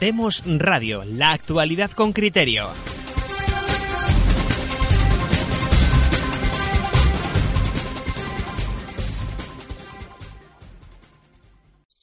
Demos 0.00 0.44
Radio, 0.46 1.02
la 1.04 1.32
actualidad 1.32 1.90
con 1.90 2.12
criterio. 2.12 2.68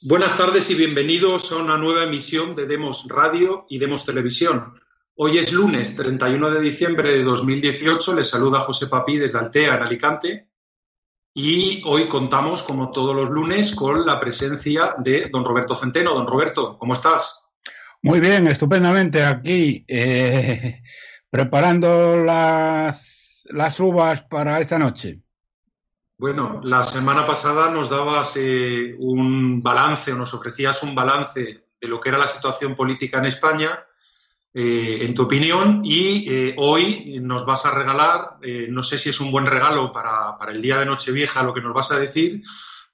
Buenas 0.02 0.36
tardes 0.36 0.70
y 0.70 0.74
bienvenidos 0.74 1.50
a 1.52 1.56
una 1.56 1.78
nueva 1.78 2.04
emisión 2.04 2.54
de 2.54 2.66
Demos 2.66 3.06
Radio 3.08 3.64
y 3.70 3.78
Demos 3.78 4.04
Televisión. 4.04 4.74
Hoy 5.14 5.38
es 5.38 5.54
lunes 5.54 5.96
31 5.96 6.50
de 6.50 6.60
diciembre 6.60 7.12
de 7.12 7.24
2018. 7.24 8.14
Les 8.14 8.28
saluda 8.28 8.60
José 8.60 8.88
Papí 8.88 9.16
desde 9.16 9.38
Altea, 9.38 9.74
en 9.74 9.82
Alicante. 9.82 10.50
Y 11.32 11.82
hoy 11.86 12.08
contamos, 12.08 12.62
como 12.62 12.90
todos 12.90 13.16
los 13.16 13.30
lunes, 13.30 13.74
con 13.74 14.04
la 14.04 14.20
presencia 14.20 14.96
de 14.98 15.30
don 15.30 15.46
Roberto 15.46 15.74
Centeno. 15.74 16.12
Don 16.12 16.26
Roberto, 16.26 16.78
¿cómo 16.78 16.92
estás? 16.92 17.45
Muy 18.02 18.20
bien, 18.20 18.46
estupendamente 18.46 19.24
aquí, 19.24 19.84
eh, 19.88 20.82
preparando 21.30 22.16
las, 22.16 23.80
uvas 23.80 24.22
para 24.22 24.60
esta 24.60 24.78
noche. 24.78 25.20
Bueno, 26.18 26.60
la 26.64 26.82
semana 26.82 27.26
pasada 27.26 27.70
nos 27.70 27.90
dabas 27.90 28.36
eh, 28.36 28.94
un 28.98 29.60
balance 29.60 30.12
o 30.12 30.16
nos 30.16 30.32
ofrecías 30.32 30.82
un 30.82 30.94
balance 30.94 31.66
de 31.78 31.88
lo 31.88 32.00
que 32.00 32.08
era 32.08 32.16
la 32.16 32.26
situación 32.26 32.74
política 32.74 33.18
en 33.18 33.26
España, 33.26 33.84
eh, 34.54 35.00
en 35.02 35.14
tu 35.14 35.24
opinión, 35.24 35.82
y 35.84 36.26
eh, 36.26 36.54
hoy 36.56 37.18
nos 37.20 37.44
vas 37.44 37.66
a 37.66 37.72
regalar, 37.72 38.38
no 38.70 38.82
sé 38.82 38.98
si 38.98 39.10
es 39.10 39.20
un 39.20 39.30
buen 39.30 39.44
regalo 39.44 39.92
para, 39.92 40.38
el 40.48 40.62
día 40.62 40.78
de 40.78 40.86
Nochevieja 40.86 41.42
lo 41.42 41.52
que 41.52 41.60
nos 41.60 41.74
vas 41.74 41.92
a 41.92 41.98
decir, 41.98 42.40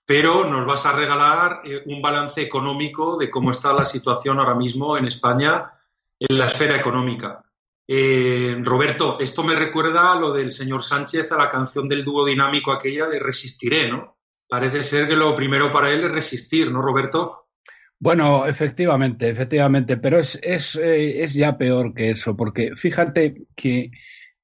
pero 0.05 0.49
nos 0.49 0.67
vas 0.67 0.85
a 0.87 0.93
regalar 0.93 1.63
un 1.87 2.03
balance 2.03 2.43
económico 2.43 3.17
de 3.17 3.31
cómo 3.31 3.51
está 3.51 3.73
la 3.73 3.87
situación 3.87 4.39
ahora 4.39 4.55
mismo 4.55 4.97
en 4.97 5.07
España 5.07 5.73
en 6.19 6.39
la 6.39 6.47
esfera 6.47 6.77
económica. 6.77 7.43
Eh, 7.87 8.57
Roberto, 8.63 9.17
esto 9.19 9.43
me 9.43 9.55
recuerda 9.55 10.13
a 10.13 10.19
lo 10.19 10.33
del 10.33 10.53
señor 10.53 10.83
Sánchez, 10.83 11.33
a 11.33 11.37
la 11.37 11.49
canción 11.49 11.89
del 11.89 12.05
dúo 12.05 12.25
dinámico 12.25 12.73
aquella 12.73 13.07
de 13.07 13.19
Resistiré, 13.19 13.91
¿no? 13.91 14.19
Parece 14.49 14.85
ser 14.85 15.09
que 15.09 15.17
lo 15.17 15.35
primero 15.35 15.71
para 15.71 15.91
él 15.91 16.05
es 16.05 16.13
resistir, 16.13 16.71
¿no, 16.71 16.83
Roberto? 16.83 17.47
Bueno, 17.99 18.45
efectivamente, 18.45 19.31
efectivamente, 19.31 19.97
pero 19.97 20.19
es, 20.19 20.39
es, 20.43 20.77
eh, 20.77 21.23
es 21.23 21.33
ya 21.33 21.57
peor 21.57 21.95
que 21.95 22.11
eso, 22.11 22.37
porque 22.37 22.77
fíjate 22.77 23.47
que 23.57 23.91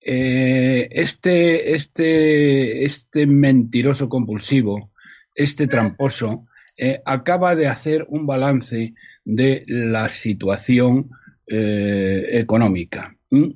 eh, 0.01 0.89
este, 0.91 1.75
este, 1.75 2.85
este 2.87 3.27
mentiroso 3.27 4.09
compulsivo, 4.09 4.93
este 5.39 5.67
tramposo, 5.67 6.43
eh, 6.77 7.01
acaba 7.07 7.57
de 7.57 7.69
hacer 7.69 8.07
un 8.09 8.27
balance 8.27 8.95
de 9.25 9.65
la 9.67 10.09
situación 10.11 11.11
económica. 11.51 13.17
¿Mm? 13.31 13.53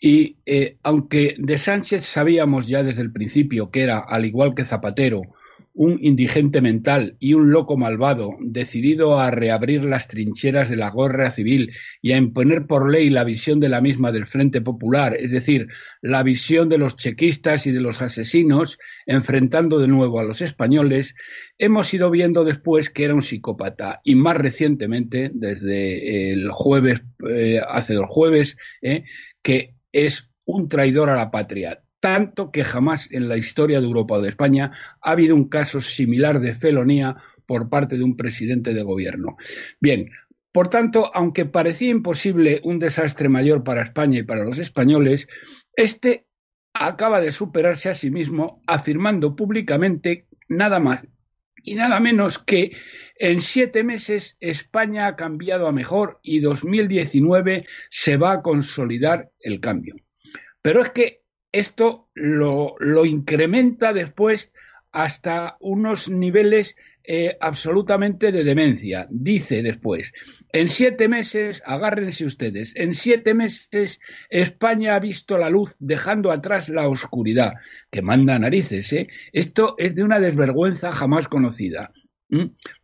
Y 0.00 0.38
eh, 0.46 0.78
aunque 0.82 1.36
de 1.38 1.58
Sánchez 1.58 2.06
sabíamos 2.06 2.66
ya 2.66 2.82
desde 2.82 3.02
el 3.02 3.12
principio 3.12 3.70
que 3.70 3.82
era, 3.82 3.98
al 3.98 4.24
igual 4.24 4.54
que 4.54 4.64
Zapatero, 4.64 5.20
un 5.80 5.96
indigente 6.02 6.60
mental 6.60 7.16
y 7.20 7.32
un 7.32 7.52
loco 7.52 7.78
malvado, 7.78 8.36
decidido 8.42 9.18
a 9.18 9.30
reabrir 9.30 9.82
las 9.82 10.08
trincheras 10.08 10.68
de 10.68 10.76
la 10.76 10.90
guerra 10.90 11.30
civil 11.30 11.72
y 12.02 12.12
a 12.12 12.18
imponer 12.18 12.66
por 12.66 12.92
ley 12.92 13.08
la 13.08 13.24
visión 13.24 13.60
de 13.60 13.70
la 13.70 13.80
misma 13.80 14.12
del 14.12 14.26
Frente 14.26 14.60
Popular, 14.60 15.16
es 15.18 15.32
decir, 15.32 15.68
la 16.02 16.22
visión 16.22 16.68
de 16.68 16.76
los 16.76 16.96
chequistas 16.96 17.66
y 17.66 17.72
de 17.72 17.80
los 17.80 18.02
asesinos, 18.02 18.78
enfrentando 19.06 19.78
de 19.78 19.88
nuevo 19.88 20.20
a 20.20 20.24
los 20.24 20.42
españoles, 20.42 21.14
hemos 21.56 21.94
ido 21.94 22.10
viendo 22.10 22.44
después 22.44 22.90
que 22.90 23.04
era 23.04 23.14
un 23.14 23.22
psicópata. 23.22 24.00
Y 24.04 24.16
más 24.16 24.36
recientemente, 24.36 25.30
desde 25.32 26.30
el 26.30 26.50
jueves, 26.50 27.00
eh, 27.26 27.58
hace 27.66 27.94
dos 27.94 28.10
jueves, 28.10 28.58
eh, 28.82 29.04
que 29.40 29.76
es 29.92 30.28
un 30.44 30.68
traidor 30.68 31.08
a 31.08 31.16
la 31.16 31.30
patria 31.30 31.80
tanto 32.00 32.50
que 32.50 32.64
jamás 32.64 33.08
en 33.12 33.28
la 33.28 33.36
historia 33.36 33.80
de 33.80 33.86
Europa 33.86 34.14
o 34.14 34.22
de 34.22 34.30
España 34.30 34.72
ha 35.00 35.10
habido 35.12 35.36
un 35.36 35.48
caso 35.48 35.80
similar 35.80 36.40
de 36.40 36.54
felonía 36.54 37.16
por 37.46 37.68
parte 37.68 37.96
de 37.96 38.04
un 38.04 38.16
presidente 38.16 38.74
de 38.74 38.82
gobierno. 38.82 39.36
Bien, 39.80 40.10
por 40.52 40.68
tanto, 40.68 41.10
aunque 41.14 41.46
parecía 41.46 41.90
imposible 41.90 42.60
un 42.64 42.78
desastre 42.78 43.28
mayor 43.28 43.62
para 43.62 43.82
España 43.82 44.18
y 44.18 44.22
para 44.22 44.44
los 44.44 44.58
españoles, 44.58 45.28
este 45.76 46.26
acaba 46.72 47.20
de 47.20 47.32
superarse 47.32 47.88
a 47.88 47.94
sí 47.94 48.10
mismo 48.10 48.62
afirmando 48.66 49.36
públicamente 49.36 50.26
nada 50.48 50.80
más 50.80 51.02
y 51.62 51.74
nada 51.74 52.00
menos 52.00 52.38
que 52.38 52.76
en 53.16 53.42
siete 53.42 53.84
meses 53.84 54.36
España 54.40 55.06
ha 55.06 55.16
cambiado 55.16 55.66
a 55.66 55.72
mejor 55.72 56.20
y 56.22 56.40
2019 56.40 57.66
se 57.90 58.16
va 58.16 58.32
a 58.32 58.42
consolidar 58.42 59.30
el 59.40 59.60
cambio. 59.60 59.94
Pero 60.62 60.82
es 60.82 60.90
que 60.90 61.19
esto 61.52 62.08
lo, 62.14 62.76
incrementa 63.04 63.92
después 63.92 64.50
hasta 64.92 65.56
unos 65.60 66.08
niveles 66.08 66.76
eh, 67.04 67.36
absolutamente 67.40 68.32
de 68.32 68.44
demencia. 68.44 69.06
Dice 69.10 69.62
después, 69.62 70.12
en 70.52 70.68
siete 70.68 71.08
meses, 71.08 71.62
agárrense 71.64 72.24
ustedes, 72.24 72.74
en 72.76 72.94
siete 72.94 73.34
meses 73.34 74.00
España 74.28 74.94
ha 74.94 75.00
visto 75.00 75.38
la 75.38 75.50
luz 75.50 75.76
dejando 75.78 76.30
atrás 76.30 76.68
la 76.68 76.88
oscuridad, 76.88 77.54
que 77.90 78.02
manda 78.02 78.38
narices. 78.38 78.92
¿eh? 78.92 79.08
Esto 79.32 79.74
es 79.78 79.94
de 79.94 80.04
una 80.04 80.20
desvergüenza 80.20 80.92
jamás 80.92 81.28
conocida, 81.28 81.92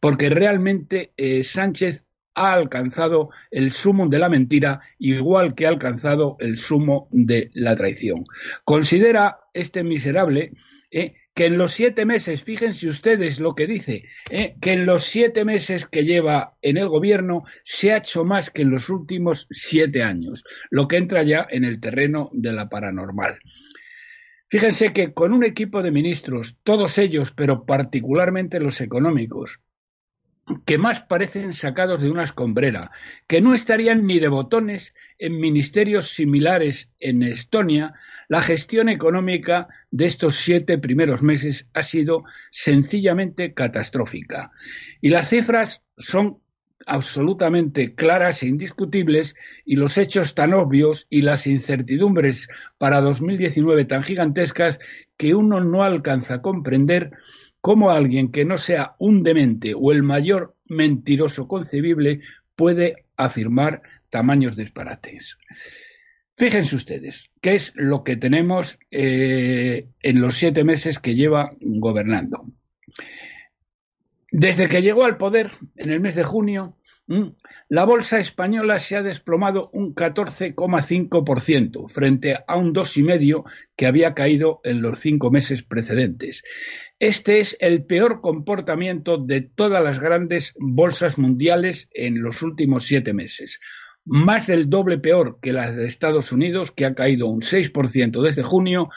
porque 0.01 0.31
realmente 0.31 1.13
eh, 1.17 1.45
Sánchez 1.45 2.06
ha 2.37 2.53
alcanzado 2.53 3.31
el 3.51 3.73
sumo 3.73 4.09
de 4.09 4.19
la 4.19 4.29
mentira, 4.29 4.81
igual 4.99 5.55
que 5.55 5.67
ha 5.67 5.71
alcanzado 5.71 6.37
el 6.39 6.59
sumo 6.59 7.09
de 7.11 7.51
la 7.55 7.75
traición. 7.75 8.25
Considera 8.63 9.41
este 9.55 9.83
miserable 9.83 10.53
eh, 10.91 11.15
que 11.35 11.47
en 11.47 11.59
los 11.59 11.73
siete 11.73 12.05
meses, 12.05 12.43
fíjense 12.43 12.89
ustedes 12.89 13.41
lo 13.41 13.55
que 13.55 13.67
dice, 13.67 14.05
eh, 14.31 14.55
que 14.61 14.73
en 14.73 14.87
los 14.87 15.05
siete 15.05 15.45
meses 15.45 15.87
que 15.87 16.05
lleva 16.05 16.57
en 16.63 16.77
el 16.77 16.89
gobierno 16.89 17.45
se 17.65 17.93
ha 17.93 17.99
hecho 17.99 18.25
más 18.25 18.51
que 18.51 18.63
en 18.63 18.71
los 18.71 18.89
últimos 18.89 19.47
siete 19.51 20.03
años, 20.03 20.45
lo 20.71 20.89
que 20.89 20.97
entra 20.99 21.23
ya 21.23 21.47
en 21.51 21.65
el 21.65 21.81
terreno 21.81 22.31
de 22.33 22.53
la 22.53 22.69
paranormal. 22.69 23.39
Fíjense 24.49 24.93
que 24.93 25.13
con 25.13 25.33
un 25.33 25.45
equipo 25.45 25.83
de 25.83 25.91
ministros, 25.91 26.57
todos 26.63 26.99
ellos, 26.99 27.33
pero 27.37 27.67
particularmente 27.67 28.61
los 28.61 28.81
económicos, 28.81 29.61
que 30.65 30.79
más 30.79 31.01
parecen 31.01 31.53
sacados 31.53 32.01
de 32.01 32.11
una 32.11 32.25
escombrera, 32.25 32.91
que 33.27 33.41
no 33.41 33.55
estarían 33.55 34.07
ni 34.07 34.19
de 34.19 34.29
botones 34.29 34.95
en 35.19 35.41
ministerios 35.41 36.11
similares 36.11 36.91
en 37.01 37.23
Estonia, 37.23 37.93
la 38.29 38.43
gestión 38.43 38.89
económica 38.89 39.69
de 39.91 40.07
estos 40.07 40.37
siete 40.37 40.79
primeros 40.79 41.23
meses 41.23 41.69
ha 41.75 41.83
sido 41.83 42.25
sencillamente 42.51 43.55
catastrófica. 43.55 44.53
Y 45.01 45.11
las 45.11 45.29
cifras 45.31 45.83
son 45.97 46.41
absolutamente 46.87 47.95
claras 47.95 48.43
e 48.43 48.47
indiscutibles 48.47 49.35
y 49.65 49.77
los 49.77 49.99
hechos 49.99 50.35
tan 50.35 50.55
obvios 50.55 51.07
y 51.11 51.23
las 51.23 51.47
incertidumbres 51.47 52.49
para 52.79 53.01
2019 53.01 53.85
tan 53.85 54.05
gigantescas 54.05 54.79
que 55.17 55.35
uno 55.35 55.61
no 55.61 55.83
alcanza 55.83 56.35
a 56.35 56.43
comprender 56.43 57.13
cómo 57.67 57.91
alguien 57.91 58.31
que 58.31 58.45
no 58.45 58.59
sea 58.59 58.95
un 59.01 59.25
demente 59.25 59.75
o 59.77 59.91
el 59.91 60.05
mayor 60.05 60.55
mentiroso 60.69 61.49
concebible 61.49 62.21
puede 62.55 63.07
afirmar 63.17 63.83
tamaños 64.09 64.55
disparates. 64.55 65.37
Fíjense 66.37 66.77
ustedes, 66.77 67.29
¿qué 67.41 67.57
es 67.57 67.73
lo 67.75 68.05
que 68.05 68.17
tenemos 68.17 68.79
eh, 68.93 69.89
en 70.01 70.21
los 70.21 70.37
siete 70.37 70.63
meses 70.63 71.01
que 71.01 71.17
lleva 71.17 71.57
gobernando? 71.59 72.47
Desde 74.31 74.69
que 74.69 74.81
llegó 74.81 75.05
al 75.05 75.17
poder, 75.17 75.51
en 75.75 75.91
el 75.91 75.99
mes 75.99 76.15
de 76.15 76.23
junio, 76.23 76.77
la 77.69 77.85
bolsa 77.85 78.21
española 78.21 78.79
se 78.79 78.97
ha 78.97 79.03
desplomado 79.03 79.71
un 79.73 79.93
14,5% 79.93 81.89
frente 81.89 82.37
a 82.47 82.57
un 82.57 82.73
2,5% 82.73 83.45
que 83.75 83.87
había 83.87 84.15
caído 84.15 84.61
en 84.63 84.83
los 84.83 85.01
cinco 85.01 85.33
meses 85.33 85.65
precedentes. 85.65 86.45
Este 87.01 87.41
es 87.41 87.57
el 87.59 87.85
peor 87.85 88.21
comportamiento 88.21 89.19
de 89.19 89.41
todas 89.41 89.83
las 89.83 89.99
grandes 89.99 90.55
bolsas 90.59 91.19
mundiales 91.19 91.89
en 91.93 92.23
los 92.23 92.43
últimos 92.43 92.87
siete 92.87 93.13
meses. 93.13 93.59
Más 94.05 94.47
del 94.47 94.71
doble 94.71 94.99
peor 94.99 95.41
que 95.43 95.53
las 95.53 95.75
de 95.75 95.89
Estados 95.89 96.31
Unidos, 96.31 96.71
que 96.71 96.87
ha 96.87 96.95
caído 96.95 97.27
un 97.27 97.41
6% 97.41 98.23
desde 98.23 98.45
junio, 98.45 98.91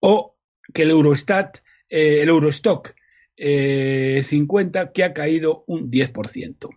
o 0.00 0.36
que 0.74 0.82
el 0.82 0.90
Eurostat, 0.90 1.58
eh, 1.88 2.22
el 2.22 2.28
Eurostock 2.28 2.92
50, 3.36 4.82
eh, 4.82 4.90
que 4.92 5.04
ha 5.04 5.14
caído 5.14 5.62
un 5.68 5.92
10%. 5.92 6.70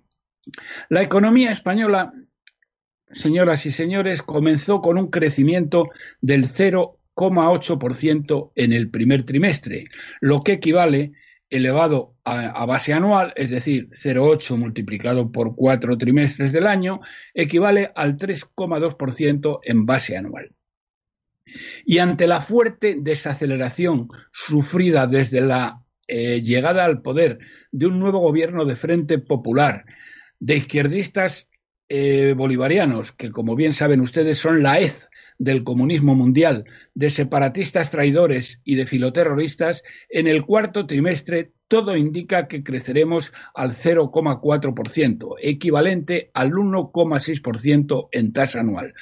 La 0.89 1.01
economía 1.01 1.51
española, 1.51 2.13
señoras 3.11 3.65
y 3.65 3.71
señores, 3.71 4.21
comenzó 4.21 4.81
con 4.81 4.97
un 4.97 5.09
crecimiento 5.09 5.89
del 6.21 6.45
0,8% 6.45 8.51
en 8.55 8.73
el 8.73 8.89
primer 8.89 9.23
trimestre, 9.23 9.85
lo 10.21 10.41
que 10.41 10.53
equivale 10.53 11.13
elevado 11.49 12.15
a, 12.23 12.65
base 12.65 12.93
anual, 12.93 13.33
es 13.35 13.49
decir, 13.49 13.89
0,8 13.89 14.55
multiplicado 14.55 15.31
por 15.31 15.55
cuatro 15.55 15.97
trimestres 15.97 16.51
del 16.51 16.67
año, 16.67 17.01
equivale 17.33 17.91
al 17.95 18.17
3,2% 18.17 19.59
en 19.63 19.85
base 19.85 20.15
anual. 20.15 20.51
Y 21.83 21.97
ante 21.97 22.27
la 22.27 22.41
fuerte 22.41 22.97
desaceleración 22.99 24.09
sufrida 24.31 25.07
desde 25.07 25.41
la 25.41 25.83
eh, 26.07 26.41
llegada 26.43 26.85
al 26.85 27.01
poder 27.01 27.39
de 27.71 27.87
un 27.87 27.99
nuevo 27.99 28.19
gobierno 28.19 28.65
de 28.65 28.75
Frente 28.75 29.17
Popular, 29.17 29.85
de 30.39 30.57
izquierdistas 30.57 31.47
eh, 31.89 32.33
bolivarianos, 32.37 33.11
que 33.11 33.31
como 33.31 33.55
bien 33.55 33.73
saben 33.73 34.01
ustedes 34.01 34.37
son 34.37 34.63
la 34.63 34.79
EZ 34.79 35.09
del 35.39 35.63
comunismo 35.63 36.15
mundial, 36.15 36.65
de 36.93 37.09
separatistas 37.09 37.89
traidores 37.89 38.61
y 38.63 38.75
de 38.75 38.85
filoterroristas, 38.85 39.83
en 40.09 40.27
el 40.27 40.45
cuarto 40.45 40.85
trimestre 40.85 41.53
todo 41.69 41.95
indica 41.95 42.47
que 42.47 42.63
creceremos 42.63 43.31
al 43.55 43.71
0,4%, 43.71 45.35
equivalente 45.41 46.29
al 46.33 46.51
1,6% 46.51 48.09
en 48.11 48.33
tasa 48.33 48.59
anual. 48.59 48.93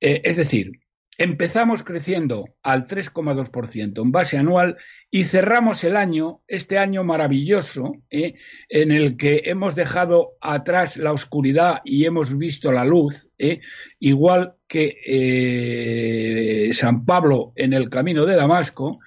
Eh, 0.00 0.22
es 0.24 0.36
decir, 0.36 0.72
empezamos 1.18 1.82
creciendo 1.82 2.44
al 2.62 2.86
3,2% 2.86 4.02
en 4.02 4.12
base 4.12 4.38
anual 4.38 4.76
y 5.10 5.24
cerramos 5.24 5.82
el 5.82 5.96
año, 5.96 6.42
este 6.46 6.78
año 6.78 7.02
maravilloso, 7.02 7.96
eh, 8.08 8.34
en 8.68 8.92
el 8.92 9.16
que 9.16 9.42
hemos 9.46 9.74
dejado 9.74 10.36
atrás 10.40 10.96
la 10.96 11.12
oscuridad 11.12 11.80
y 11.84 12.04
hemos 12.04 12.38
visto 12.38 12.70
la 12.70 12.84
luz, 12.84 13.28
eh, 13.36 13.60
igual 13.98 14.54
que 14.68 15.00
eh, 15.06 16.72
San 16.72 17.04
Pablo 17.04 17.52
en 17.56 17.72
el 17.72 17.90
camino 17.90 18.24
de 18.24 18.36
Damasco, 18.36 19.00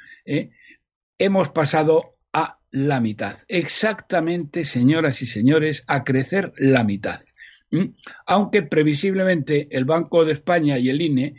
hemos 1.18 1.50
pasado 1.50 2.18
a 2.34 2.60
la 2.72 3.00
mitad. 3.00 3.38
Exactamente, 3.48 4.66
señoras 4.66 5.22
y 5.22 5.26
señores, 5.26 5.84
a 5.88 6.04
crecer 6.04 6.52
la 6.58 6.84
mitad. 6.84 7.22
Aunque 8.26 8.64
previsiblemente 8.64 9.68
el 9.72 9.86
Banco 9.86 10.26
de 10.26 10.34
España 10.34 10.78
y 10.78 10.90
el 10.90 11.02
INE, 11.02 11.36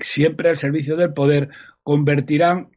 siempre 0.00 0.48
al 0.48 0.56
servicio 0.56 0.96
del 0.96 1.12
poder, 1.12 1.50
convertirán 1.82 2.70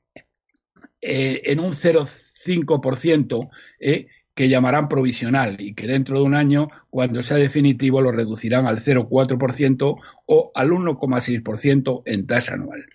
eh, 1.01 1.41
en 1.45 1.59
un 1.61 1.71
0,5% 1.71 3.49
eh, 3.79 4.07
que 4.35 4.49
llamarán 4.49 4.89
provisional 4.89 5.59
y 5.59 5.73
que 5.73 5.87
dentro 5.87 6.19
de 6.19 6.25
un 6.25 6.35
año, 6.35 6.69
cuando 6.89 7.23
sea 7.23 7.37
definitivo, 7.37 8.01
lo 8.01 8.11
reducirán 8.11 8.67
al 8.67 8.79
0,4% 8.79 9.95
o 10.25 10.51
al 10.53 10.69
1,6% 10.69 12.03
en 12.05 12.27
tasa 12.27 12.53
anual. 12.53 12.85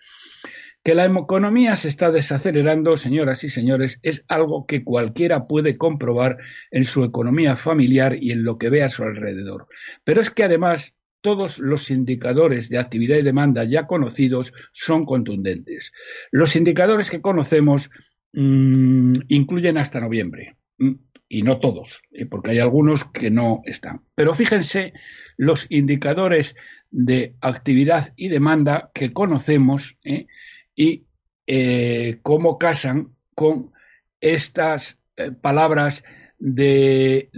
Que 0.84 0.94
la 0.94 1.06
economía 1.06 1.76
se 1.76 1.88
está 1.88 2.12
desacelerando, 2.12 2.96
señoras 2.96 3.42
y 3.42 3.48
señores, 3.48 3.98
es 4.02 4.24
algo 4.28 4.66
que 4.66 4.84
cualquiera 4.84 5.46
puede 5.46 5.76
comprobar 5.78 6.38
en 6.70 6.84
su 6.84 7.02
economía 7.02 7.56
familiar 7.56 8.16
y 8.20 8.32
en 8.32 8.44
lo 8.44 8.58
que 8.58 8.70
ve 8.70 8.82
a 8.82 8.90
su 8.90 9.02
alrededor. 9.02 9.66
Pero 10.04 10.20
es 10.20 10.30
que 10.30 10.44
además 10.44 10.94
todos 11.22 11.58
los 11.58 11.90
indicadores 11.90 12.68
de 12.68 12.76
actividad 12.76 13.16
y 13.16 13.22
demanda 13.22 13.64
ya 13.64 13.86
conocidos 13.86 14.52
son 14.72 15.04
contundentes. 15.04 15.90
Los 16.30 16.54
indicadores 16.54 17.08
que 17.08 17.22
conocemos 17.22 17.90
mm, 18.34 19.20
incluyen 19.28 19.78
hasta 19.78 20.00
noviembre, 20.00 20.56
mm, 20.76 20.92
y 21.26 21.42
no 21.42 21.60
todos, 21.60 22.02
eh, 22.12 22.26
porque 22.26 22.50
hay 22.50 22.58
algunos 22.58 23.04
que 23.06 23.30
no 23.30 23.62
están. 23.64 24.02
Pero 24.14 24.34
fíjense 24.34 24.92
los 25.38 25.66
indicadores 25.70 26.54
de 26.90 27.34
actividad 27.40 28.12
y 28.16 28.28
demanda 28.28 28.90
que 28.94 29.14
conocemos 29.14 29.96
eh, 30.04 30.26
y 30.74 31.04
eh, 31.46 32.18
cómo 32.22 32.58
casan 32.58 33.14
con 33.34 33.72
estas 34.20 34.98
palabras 35.42 36.02
de, 36.38 37.30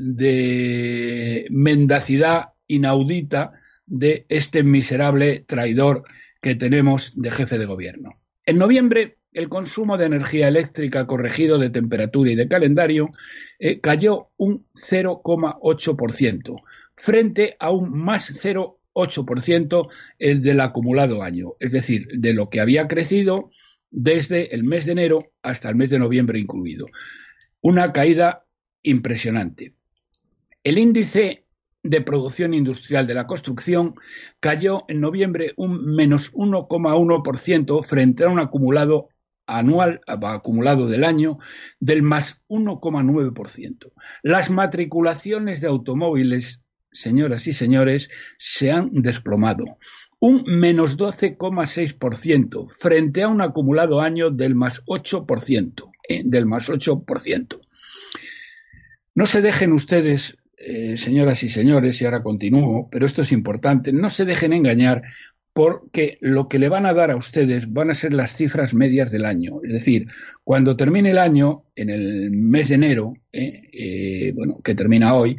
mendacidad 1.50 2.50
inaudita 2.66 3.52
de 3.86 4.26
este 4.28 4.62
miserable 4.62 5.44
traidor 5.46 6.04
que 6.40 6.54
tenemos 6.54 7.12
de 7.20 7.30
jefe 7.30 7.58
de 7.58 7.66
gobierno. 7.66 8.20
En 8.44 8.58
noviembre, 8.58 9.18
el 9.32 9.48
consumo 9.48 9.96
de 9.96 10.06
energía 10.06 10.48
eléctrica 10.48 11.06
corregido 11.06 11.58
de 11.58 11.70
temperatura 11.70 12.30
y 12.30 12.34
de 12.34 12.48
calendario 12.48 13.10
eh, 13.58 13.80
cayó 13.80 14.30
un 14.36 14.66
0,8%, 14.74 16.62
frente 16.96 17.56
a 17.58 17.70
un 17.70 17.92
más 17.92 18.26
0,8% 18.96 19.88
el 20.18 20.42
del 20.42 20.60
acumulado 20.60 21.22
año, 21.22 21.54
es 21.60 21.72
decir, 21.72 22.08
de 22.14 22.32
lo 22.32 22.48
que 22.48 22.60
había 22.60 22.88
crecido 22.88 23.50
desde 23.90 24.54
el 24.54 24.64
mes 24.64 24.86
de 24.86 24.92
enero 24.92 25.32
hasta 25.42 25.68
el 25.68 25.76
mes 25.76 25.90
de 25.90 25.98
noviembre 25.98 26.38
incluido. 26.38 26.86
Una 27.60 27.92
caída 27.92 28.44
impresionante. 28.82 29.74
El 30.64 30.78
índice 30.78 31.46
de 31.82 32.00
producción 32.00 32.54
industrial 32.54 33.06
de 33.06 33.14
la 33.14 33.26
construcción 33.26 33.94
cayó 34.40 34.84
en 34.88 35.00
noviembre 35.00 35.52
un 35.56 35.94
menos 35.94 36.32
1,1% 36.32 37.84
frente 37.84 38.24
a 38.24 38.28
un 38.28 38.40
acumulado 38.40 39.08
anual, 39.46 40.00
acumulado 40.06 40.88
del 40.88 41.04
año, 41.04 41.38
del 41.78 42.02
más 42.02 42.42
1,9%. 42.48 43.92
Las 44.22 44.50
matriculaciones 44.50 45.60
de 45.60 45.68
automóviles, 45.68 46.62
señoras 46.96 47.46
y 47.46 47.52
señores, 47.52 48.10
se 48.38 48.70
han 48.70 48.90
desplomado. 48.92 49.78
Un 50.18 50.44
menos 50.46 50.96
12,6% 50.96 52.70
frente 52.70 53.22
a 53.22 53.28
un 53.28 53.42
acumulado 53.42 54.00
año 54.00 54.30
del 54.30 54.54
más 54.54 54.84
8%. 54.86 55.90
Eh, 56.08 56.22
del 56.24 56.46
más 56.46 56.68
8%. 56.68 57.60
No 59.14 59.26
se 59.26 59.42
dejen 59.42 59.72
ustedes 59.72 60.36
eh, 60.58 60.96
señoras 60.96 61.42
y 61.42 61.48
señores, 61.48 62.00
y 62.00 62.06
ahora 62.06 62.22
continúo, 62.22 62.88
pero 62.90 63.04
esto 63.04 63.22
es 63.22 63.30
importante, 63.30 63.92
no 63.92 64.08
se 64.08 64.24
dejen 64.24 64.54
engañar 64.54 65.02
porque 65.56 66.18
lo 66.20 66.50
que 66.50 66.58
le 66.58 66.68
van 66.68 66.84
a 66.84 66.92
dar 66.92 67.10
a 67.10 67.16
ustedes 67.16 67.72
van 67.72 67.90
a 67.90 67.94
ser 67.94 68.12
las 68.12 68.36
cifras 68.36 68.74
medias 68.74 69.10
del 69.10 69.24
año. 69.24 69.54
Es 69.62 69.72
decir, 69.72 70.06
cuando 70.44 70.76
termine 70.76 71.12
el 71.12 71.18
año, 71.18 71.64
en 71.76 71.88
el 71.88 72.30
mes 72.30 72.68
de 72.68 72.74
enero, 72.74 73.14
eh, 73.32 73.62
eh, 73.72 74.32
bueno, 74.34 74.60
que 74.62 74.74
termina 74.74 75.14
hoy, 75.14 75.38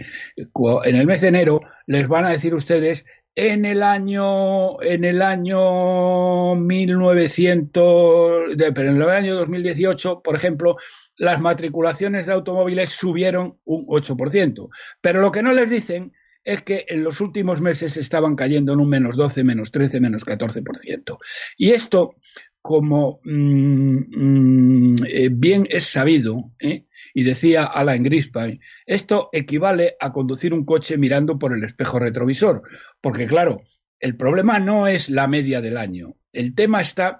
en 0.85 0.95
el 0.95 1.05
mes 1.05 1.21
de 1.21 1.27
enero 1.27 1.61
les 1.85 2.07
van 2.07 2.25
a 2.25 2.31
decir 2.31 2.55
ustedes 2.55 3.05
en 3.35 3.65
el 3.65 3.83
año 3.83 4.81
en 4.81 5.05
el 5.05 5.21
año 5.21 6.55
1900 6.55 8.55
pero 8.73 8.89
en 8.89 8.95
el 8.95 9.03
año 9.03 9.35
2018 9.35 10.23
por 10.23 10.35
ejemplo 10.35 10.77
las 11.17 11.39
matriculaciones 11.39 12.25
de 12.25 12.33
automóviles 12.33 12.89
subieron 12.89 13.59
un 13.65 13.85
8%. 13.85 14.69
Pero 14.99 15.21
lo 15.21 15.31
que 15.31 15.43
no 15.43 15.51
les 15.51 15.69
dicen 15.69 16.11
es 16.47 16.63
que 16.63 16.85
en 16.87 17.03
los 17.03 17.19
últimos 17.19 17.59
meses 17.59 17.97
estaban 17.97 18.37
cayendo 18.37 18.71
en 18.71 18.79
un 18.79 18.87
menos 18.87 19.17
12, 19.17 19.43
menos 19.43 19.69
13, 19.69 19.99
menos 19.99 20.25
14%. 20.25 21.17
Y 21.57 21.71
esto, 21.71 22.15
como 22.61 23.19
mm, 23.25 23.97
mm, 24.15 24.95
bien 25.33 25.67
es 25.69 25.83
sabido, 25.87 26.53
¿eh? 26.59 26.85
y 27.13 27.23
decía 27.23 27.65
Alan 27.65 28.01
Greenspan, 28.01 28.61
esto 28.85 29.27
equivale 29.33 29.97
a 29.99 30.13
conducir 30.13 30.53
un 30.53 30.63
coche 30.63 30.97
mirando 30.97 31.37
por 31.37 31.53
el 31.53 31.65
espejo 31.65 31.99
retrovisor, 31.99 32.63
porque 33.01 33.27
claro, 33.27 33.63
el 33.99 34.15
problema 34.15 34.57
no 34.57 34.87
es 34.87 35.09
la 35.09 35.27
media 35.27 35.59
del 35.59 35.75
año, 35.75 36.15
el 36.31 36.55
tema 36.55 36.79
está 36.79 37.19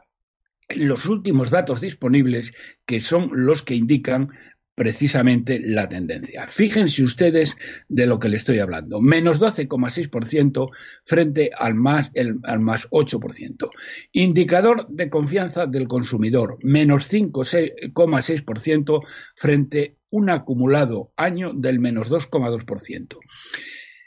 los 0.69 1.05
últimos 1.05 1.49
datos 1.51 1.81
disponibles 1.81 2.53
que 2.85 3.01
son 3.01 3.29
los 3.33 3.61
que 3.61 3.75
indican 3.75 4.29
precisamente 4.77 5.59
la 5.59 5.89
tendencia. 5.89 6.47
Fíjense 6.47 7.01
ustedes 7.01 7.57
de 7.89 8.05
lo 8.05 8.19
que 8.19 8.29
le 8.29 8.37
estoy 8.37 8.59
hablando. 8.59 9.01
Menos 9.01 9.39
12,6% 9.41 10.69
frente 11.03 11.49
al 11.57 11.73
más, 11.73 12.11
al 12.43 12.59
más 12.59 12.87
8%. 12.91 13.71
Indicador 14.11 14.85
de 14.87 15.09
confianza 15.09 15.65
del 15.65 15.87
consumidor. 15.87 16.59
Menos 16.61 17.11
5,6% 17.11 18.99
frente 19.35 19.95
a 19.95 20.15
un 20.15 20.29
acumulado 20.29 21.11
año 21.17 21.53
del 21.55 21.79
menos 21.79 22.11
2,2%. 22.11 23.17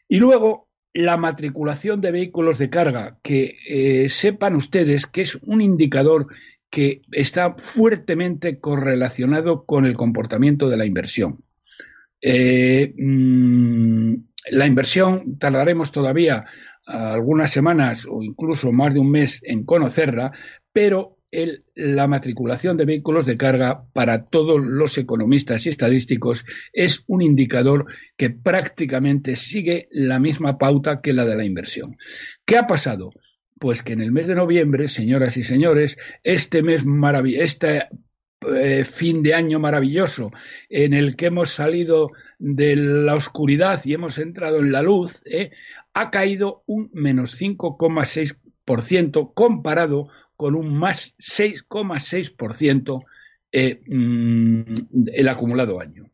Y 0.07 0.19
luego 0.19 0.69
la 0.95 1.17
matriculación 1.17 2.01
de 2.01 2.13
vehículos 2.13 2.59
de 2.59 2.71
carga, 2.71 3.19
que 3.25 3.57
eh, 3.69 4.09
sepan 4.09 4.55
ustedes 4.55 5.07
que 5.07 5.23
es 5.23 5.35
un 5.43 5.63
indicador 5.63 6.29
que 6.71 7.03
está 7.13 7.55
fuertemente 7.59 8.61
correlacionado 8.61 9.65
con 9.65 9.87
el 9.87 9.97
comportamiento 9.97 10.69
de 10.69 10.77
la 10.77 10.87
inversión. 10.87 11.45
Eh, 12.21 12.95
mm, 12.97 14.15
la 14.51 14.67
inversión 14.67 15.39
tardaremos 15.39 15.91
todavía 15.91 16.47
algunas 16.87 17.51
semanas 17.51 18.07
o 18.09 18.23
incluso 18.23 18.73
más 18.73 18.93
de 18.95 19.01
un 19.01 19.11
mes 19.11 19.41
en 19.45 19.65
conocerla, 19.65 20.33
pero 20.73 21.19
la 21.75 22.09
matriculación 22.09 22.77
de 22.77 22.85
vehículos 22.85 23.27
de 23.27 23.37
carga 23.37 23.85
para 23.93 24.25
todos 24.25 24.61
los 24.61 24.99
economistas 24.99 25.65
y 25.67 25.69
estadísticos 25.69 26.45
es 26.73 27.05
un 27.07 27.23
indicador 27.23 27.87
que 28.17 28.31
prácticamente 28.31 29.37
sigue 29.37 29.89
la 29.93 30.19
misma 30.19 30.59
pauta 30.59 31.01
que 31.01 31.13
la 31.13 31.25
de 31.25 31.37
la 31.37 31.45
inversión. 31.45 31.97
¿Qué 32.45 32.57
ha 32.57 32.67
pasado? 32.67 33.13
Pues 33.61 33.83
que 33.83 33.93
en 33.93 34.01
el 34.01 34.11
mes 34.11 34.27
de 34.27 34.35
noviembre, 34.35 34.89
señoras 34.89 35.37
y 35.37 35.43
señores, 35.43 35.99
este 36.25 36.63
mes 36.63 36.87
maravilloso, 36.87 37.45
esta 37.45 37.91
eh, 38.57 38.87
fin 38.87 39.23
de 39.23 39.35
año 39.35 39.61
maravilloso 39.61 40.31
en 40.71 40.95
el 40.95 41.15
que 41.15 41.27
hemos 41.27 41.51
salido 41.51 42.11
de 42.39 42.75
la 42.75 43.15
oscuridad 43.15 43.83
y 43.85 43.93
hemos 43.93 44.17
entrado 44.17 44.61
en 44.61 44.73
la 44.73 44.81
luz, 44.81 45.21
eh, 45.27 45.51
ha 45.93 46.11
caído 46.11 46.63
un 46.65 46.89
menos 46.95 47.39
5,6% 47.39 49.35
comparado 49.35 50.09
con 50.37 50.55
un 50.55 50.75
más 50.75 51.15
6,6% 51.19 53.05
eh, 53.53 53.83
mm, 53.87 54.63
el 55.13 55.29
acumulado 55.29 55.81
año. 55.81 56.09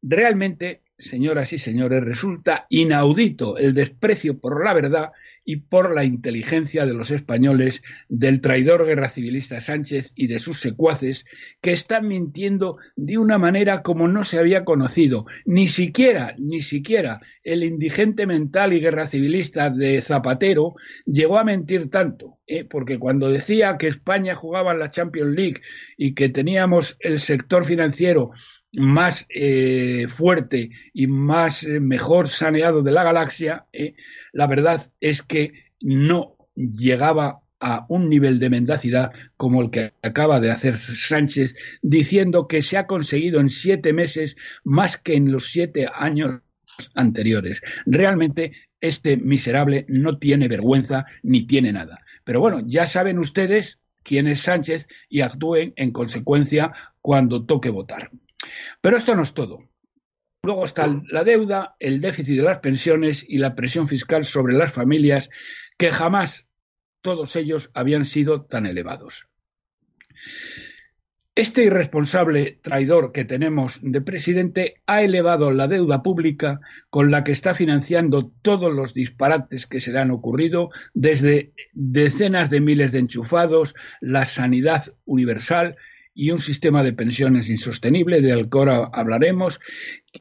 Realmente, 0.00 0.80
señoras 0.96 1.52
y 1.52 1.58
señores, 1.58 2.02
resulta 2.02 2.66
inaudito 2.70 3.58
el 3.58 3.74
desprecio 3.74 4.38
por 4.38 4.64
la 4.64 4.72
verdad 4.72 5.12
y 5.46 5.56
por 5.56 5.94
la 5.94 6.04
inteligencia 6.04 6.84
de 6.84 6.92
los 6.92 7.12
españoles, 7.12 7.82
del 8.08 8.40
traidor 8.40 8.84
guerra 8.84 9.08
civilista 9.08 9.60
Sánchez 9.60 10.12
y 10.16 10.26
de 10.26 10.40
sus 10.40 10.60
secuaces, 10.60 11.24
que 11.62 11.70
están 11.70 12.06
mintiendo 12.08 12.76
de 12.96 13.16
una 13.16 13.38
manera 13.38 13.82
como 13.82 14.08
no 14.08 14.24
se 14.24 14.40
había 14.40 14.64
conocido. 14.64 15.24
Ni 15.44 15.68
siquiera, 15.68 16.34
ni 16.36 16.60
siquiera 16.60 17.20
el 17.44 17.62
indigente 17.62 18.26
mental 18.26 18.72
y 18.72 18.80
guerra 18.80 19.06
civilista 19.06 19.70
de 19.70 20.02
Zapatero 20.02 20.74
llegó 21.06 21.38
a 21.38 21.44
mentir 21.44 21.90
tanto, 21.90 22.40
¿eh? 22.48 22.64
porque 22.64 22.98
cuando 22.98 23.30
decía 23.30 23.78
que 23.78 23.86
España 23.86 24.34
jugaba 24.34 24.72
en 24.72 24.80
la 24.80 24.90
Champions 24.90 25.36
League 25.36 25.62
y 25.96 26.14
que 26.14 26.28
teníamos 26.28 26.96
el 26.98 27.20
sector 27.20 27.64
financiero 27.64 28.32
más 28.76 29.26
eh, 29.30 30.06
fuerte 30.08 30.70
y 30.92 31.06
más 31.06 31.62
eh, 31.62 31.80
mejor 31.80 32.28
saneado 32.28 32.82
de 32.82 32.92
la 32.92 33.04
galaxia, 33.04 33.66
eh, 33.72 33.94
la 34.36 34.46
verdad 34.46 34.92
es 35.00 35.22
que 35.22 35.54
no 35.80 36.36
llegaba 36.54 37.40
a 37.58 37.86
un 37.88 38.10
nivel 38.10 38.38
de 38.38 38.50
mendacidad 38.50 39.12
como 39.38 39.62
el 39.62 39.70
que 39.70 39.94
acaba 40.02 40.40
de 40.40 40.50
hacer 40.50 40.76
Sánchez, 40.76 41.56
diciendo 41.80 42.46
que 42.46 42.60
se 42.60 42.76
ha 42.76 42.86
conseguido 42.86 43.40
en 43.40 43.48
siete 43.48 43.94
meses 43.94 44.36
más 44.62 44.98
que 44.98 45.16
en 45.16 45.32
los 45.32 45.50
siete 45.50 45.88
años 45.90 46.42
anteriores. 46.94 47.62
Realmente 47.86 48.52
este 48.82 49.16
miserable 49.16 49.86
no 49.88 50.18
tiene 50.18 50.48
vergüenza 50.48 51.06
ni 51.22 51.46
tiene 51.46 51.72
nada. 51.72 52.04
Pero 52.22 52.40
bueno, 52.40 52.60
ya 52.66 52.86
saben 52.86 53.18
ustedes 53.18 53.80
quién 54.02 54.26
es 54.26 54.40
Sánchez 54.40 54.86
y 55.08 55.22
actúen 55.22 55.72
en 55.76 55.92
consecuencia 55.92 56.74
cuando 57.00 57.46
toque 57.46 57.70
votar. 57.70 58.10
Pero 58.82 58.98
esto 58.98 59.14
no 59.14 59.22
es 59.22 59.32
todo. 59.32 59.60
Luego 60.46 60.64
está 60.64 60.86
la 61.10 61.24
deuda, 61.24 61.74
el 61.80 62.00
déficit 62.00 62.36
de 62.36 62.44
las 62.44 62.60
pensiones 62.60 63.26
y 63.28 63.38
la 63.38 63.56
presión 63.56 63.88
fiscal 63.88 64.24
sobre 64.24 64.54
las 64.54 64.72
familias, 64.72 65.28
que 65.76 65.90
jamás 65.90 66.46
todos 67.00 67.34
ellos 67.34 67.68
habían 67.74 68.04
sido 68.04 68.44
tan 68.44 68.64
elevados. 68.64 69.26
Este 71.34 71.64
irresponsable 71.64 72.60
traidor 72.62 73.10
que 73.10 73.24
tenemos 73.24 73.80
de 73.82 74.00
presidente 74.00 74.80
ha 74.86 75.02
elevado 75.02 75.50
la 75.50 75.66
deuda 75.66 76.04
pública 76.04 76.60
con 76.90 77.10
la 77.10 77.24
que 77.24 77.32
está 77.32 77.52
financiando 77.52 78.30
todos 78.40 78.72
los 78.72 78.94
disparates 78.94 79.66
que 79.66 79.80
se 79.80 79.90
le 79.90 79.98
han 79.98 80.12
ocurrido, 80.12 80.68
desde 80.94 81.54
decenas 81.72 82.50
de 82.50 82.60
miles 82.60 82.92
de 82.92 83.00
enchufados, 83.00 83.74
la 84.00 84.26
sanidad 84.26 84.84
universal 85.06 85.76
y 86.16 86.30
un 86.30 86.38
sistema 86.38 86.82
de 86.82 86.94
pensiones 86.94 87.50
insostenible, 87.50 88.22
del 88.22 88.48
que 88.48 88.58
ahora 88.58 88.90
hablaremos, 88.90 89.60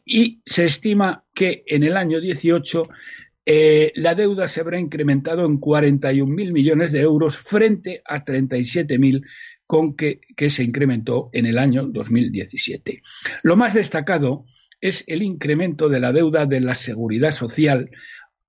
y 0.04 0.42
se 0.46 0.66
estima 0.66 1.24
que 1.34 1.64
en 1.66 1.84
el 1.84 1.96
año 1.96 2.20
18 2.20 2.90
eh, 3.46 3.94
la 3.96 4.14
deuda 4.14 4.50
se 4.50 4.60
habrá 4.60 4.78
incrementado 4.78 5.46
en 5.46 5.60
41.000 5.60 6.52
millones 6.52 6.92
de 6.92 7.00
euros 7.00 7.38
frente 7.38 8.02
a 8.06 8.26
37.000 8.26 9.26
con 9.66 9.96
que, 9.96 10.20
que 10.36 10.50
se 10.50 10.64
incrementó 10.64 11.30
en 11.32 11.46
el 11.46 11.58
año 11.58 11.88
2017. 11.88 13.02
Lo 13.44 13.56
más 13.56 13.74
destacado 13.74 14.46
es 14.82 15.06
el 15.08 15.24
incremento 15.24 15.88
de 15.88 16.02
la 16.02 16.12
deuda 16.12 16.46
de 16.46 16.60
la 16.60 16.76
seguridad 16.76 17.32
social 17.32 17.90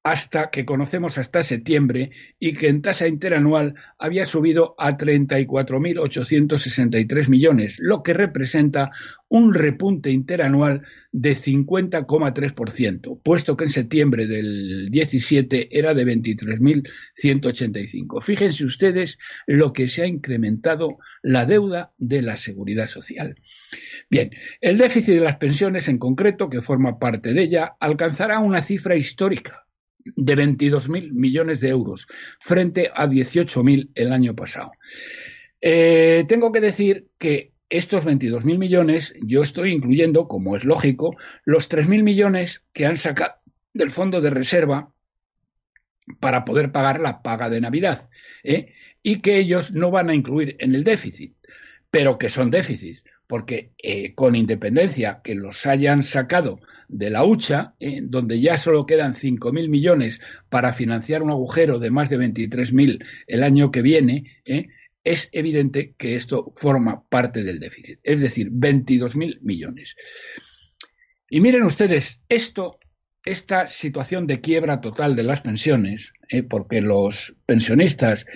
hasta 0.07 0.51
que 0.51 0.65
conocemos 0.65 1.19
hasta 1.19 1.43
septiembre 1.43 2.13
y 2.39 2.53
que 2.53 2.69
en 2.69 2.81
tasa 2.81 3.09
interanual 3.09 3.75
había 3.99 4.25
subido 4.25 4.77
a 4.79 4.97
34.863 4.97 7.29
millones, 7.29 7.79
lo 7.81 8.05
que 8.05 8.15
representa 8.15 8.93
un 9.27 9.53
repunte 9.53 10.13
interanual 10.13 10.83
de 11.11 11.35
50,3%, 11.35 13.21
puesto 13.21 13.57
que 13.57 13.65
en 13.65 13.71
septiembre 13.71 14.29
del 14.29 14.91
17 14.93 15.77
era 15.77 15.93
de 15.93 16.07
23.185. 16.07 18.23
Fíjense 18.23 18.65
ustedes 18.65 19.19
lo 19.49 19.73
que 19.73 19.89
se 19.89 20.03
ha 20.03 20.07
incrementado 20.07 20.99
la 21.21 21.47
deuda 21.47 21.91
de 21.99 22.23
la 22.23 22.37
seguridad 22.37 22.87
social. 22.87 23.35
Bien, 24.09 24.31
el 24.61 24.79
déficit 24.79 25.15
de 25.15 25.21
las 25.23 25.39
pensiones 25.39 25.89
en 25.89 25.99
concreto, 25.99 26.49
que 26.49 26.63
forma 26.63 27.01
parte 27.01 27.33
de 27.33 27.43
ella, 27.43 27.75
alcanzará 27.81 28.39
una 28.39 28.63
cifra 28.63 28.95
histórica 28.95 29.66
de 30.15 30.37
22.000 30.37 31.13
millones 31.13 31.61
de 31.61 31.69
euros 31.69 32.07
frente 32.41 32.91
a 32.95 33.07
18.000 33.07 33.91
el 33.95 34.13
año 34.13 34.35
pasado. 34.35 34.71
Eh, 35.61 36.25
tengo 36.29 36.53
que 36.53 36.61
decir 36.61 37.09
que 37.19 37.53
estos 37.69 38.05
22.000 38.05 38.59
millones 38.59 39.15
yo 39.23 39.43
estoy 39.43 39.73
incluyendo, 39.73 40.29
como 40.29 40.57
es 40.57 40.65
lógico, 40.65 41.17
los 41.45 41.69
3.000 41.69 42.03
millones 42.03 42.63
que 42.73 42.87
han 42.87 42.97
sacado 42.97 43.35
del 43.73 43.91
fondo 43.91 44.21
de 44.21 44.31
reserva 44.31 44.93
para 46.21 46.45
poder 46.45 46.73
pagar 46.73 47.01
la 47.01 47.23
paga 47.23 47.51
de 47.51 47.61
Navidad 47.61 48.09
¿eh? 48.45 48.73
y 49.03 49.21
que 49.21 49.39
ellos 49.39 49.73
no 49.73 49.91
van 49.91 50.11
a 50.11 50.15
incluir 50.15 50.57
en 50.61 50.75
el 50.75 50.85
déficit, 50.85 51.35
pero 51.91 52.19
que 52.19 52.29
son 52.29 52.51
déficits, 52.51 53.05
porque 53.27 53.73
eh, 53.79 54.15
con 54.15 54.37
independencia 54.37 55.21
que 55.23 55.35
los 55.35 55.67
hayan 55.67 56.03
sacado 56.03 56.61
de 56.89 57.11
la 57.11 57.25
hucha, 57.25 57.75
eh, 57.81 58.01
donde 58.03 58.41
ya 58.41 58.59
solo 58.59 58.87
quedan 58.87 59.15
5.000 59.15 59.69
millones 59.69 60.21
para 60.49 60.73
financiar 60.73 61.23
un 61.23 61.31
agujero 61.31 61.79
de 61.79 61.91
más 61.91 62.11
de 62.11 62.19
23.000 62.19 63.05
el 63.27 63.43
año 63.43 63.71
que 63.71 63.83
viene, 63.83 64.25
eh, 64.47 64.69
es 65.05 65.29
evidente 65.33 65.95
que 65.99 66.17
esto 66.17 66.51
forma 66.55 67.05
parte 67.09 67.43
del 67.45 67.61
déficit, 67.61 68.01
es 68.03 68.21
decir, 68.21 68.51
22.000 68.51 69.39
millones. 69.41 69.95
Y 71.29 71.41
miren 71.41 71.63
ustedes, 71.63 72.21
esto, 72.29 72.79
esta 73.25 73.67
situación 73.69 74.27
de 74.27 74.41
quiebra 74.41 74.81
total 74.81 75.15
de 75.15 75.23
las 75.23 75.43
pensiones, 75.43 76.13
eh, 76.29 76.43
porque 76.43 76.81
los 76.81 77.37
pensionistas 77.47 78.27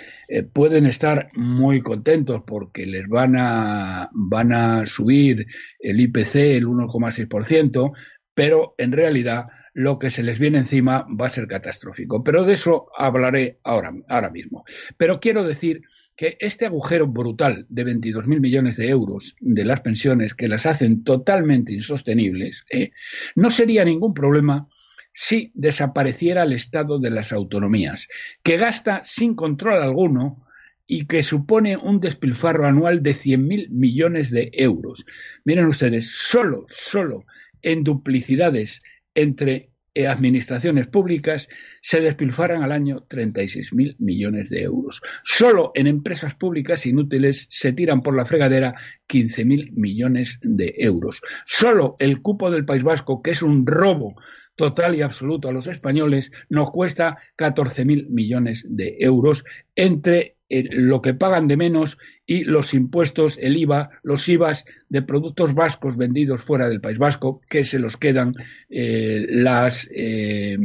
pueden 0.52 0.86
estar 0.86 1.28
muy 1.34 1.82
contentos 1.82 2.42
porque 2.46 2.86
les 2.86 3.08
van 3.08 3.36
a, 3.36 4.08
van 4.12 4.52
a 4.52 4.86
subir 4.86 5.46
el 5.80 5.98
IPC 5.98 6.36
el 6.36 6.66
1,6%, 6.66 7.92
pero 8.40 8.74
en 8.78 8.92
realidad 8.92 9.44
lo 9.74 9.98
que 9.98 10.10
se 10.10 10.22
les 10.22 10.38
viene 10.38 10.56
encima 10.56 11.06
va 11.08 11.26
a 11.26 11.28
ser 11.28 11.46
catastrófico. 11.46 12.24
Pero 12.24 12.46
de 12.46 12.54
eso 12.54 12.86
hablaré 12.96 13.58
ahora, 13.64 13.92
ahora 14.08 14.30
mismo. 14.30 14.64
Pero 14.96 15.20
quiero 15.20 15.44
decir 15.44 15.82
que 16.16 16.38
este 16.40 16.64
agujero 16.64 17.06
brutal 17.06 17.66
de 17.68 17.84
22.000 17.84 18.40
millones 18.40 18.78
de 18.78 18.88
euros 18.88 19.36
de 19.40 19.62
las 19.66 19.82
pensiones 19.82 20.32
que 20.32 20.48
las 20.48 20.64
hacen 20.64 21.04
totalmente 21.04 21.74
insostenibles, 21.74 22.64
¿eh? 22.70 22.92
no 23.34 23.50
sería 23.50 23.84
ningún 23.84 24.14
problema 24.14 24.66
si 25.12 25.52
desapareciera 25.52 26.44
el 26.44 26.54
Estado 26.54 26.98
de 26.98 27.10
las 27.10 27.34
autonomías, 27.34 28.08
que 28.42 28.56
gasta 28.56 29.02
sin 29.04 29.34
control 29.34 29.82
alguno 29.82 30.46
y 30.86 31.06
que 31.06 31.22
supone 31.22 31.76
un 31.76 32.00
despilfarro 32.00 32.64
anual 32.64 33.02
de 33.02 33.10
100.000 33.10 33.68
millones 33.68 34.30
de 34.30 34.50
euros. 34.54 35.04
Miren 35.44 35.66
ustedes, 35.66 36.10
solo, 36.10 36.64
solo 36.70 37.26
en 37.62 37.84
duplicidades 37.84 38.80
entre 39.14 39.70
eh, 39.92 40.06
administraciones 40.06 40.86
públicas 40.86 41.48
se 41.82 42.00
despilfarran 42.00 42.62
al 42.62 42.70
año 42.70 43.06
36.000 43.08 43.96
millones 43.98 44.48
de 44.48 44.62
euros. 44.62 45.02
Solo 45.24 45.72
en 45.74 45.88
empresas 45.88 46.36
públicas 46.36 46.86
inútiles 46.86 47.48
se 47.50 47.72
tiran 47.72 48.00
por 48.00 48.14
la 48.16 48.24
fregadera 48.24 48.76
15.000 49.08 49.72
millones 49.72 50.38
de 50.42 50.74
euros. 50.78 51.20
Solo 51.44 51.96
el 51.98 52.22
cupo 52.22 52.52
del 52.52 52.64
País 52.64 52.84
Vasco, 52.84 53.20
que 53.20 53.32
es 53.32 53.42
un 53.42 53.66
robo 53.66 54.14
total 54.54 54.94
y 54.94 55.02
absoluto 55.02 55.48
a 55.48 55.52
los 55.52 55.66
españoles, 55.66 56.30
nos 56.48 56.70
cuesta 56.70 57.18
14.000 57.36 58.10
millones 58.10 58.64
de 58.68 58.96
euros 59.00 59.42
entre 59.74 60.36
eh, 60.50 60.64
lo 60.70 61.00
que 61.00 61.14
pagan 61.14 61.46
de 61.46 61.56
menos 61.56 61.96
y 62.26 62.42
los 62.42 62.74
impuestos, 62.74 63.38
el 63.40 63.56
IVA, 63.56 63.90
los 64.02 64.28
IVAs 64.28 64.64
de 64.88 65.00
productos 65.00 65.54
vascos 65.54 65.96
vendidos 65.96 66.42
fuera 66.42 66.68
del 66.68 66.80
País 66.80 66.98
Vasco, 66.98 67.40
que 67.48 67.62
se 67.62 67.78
los 67.78 67.96
quedan 67.96 68.34
eh, 68.68 69.26
las 69.28 69.88
eh, 69.92 70.58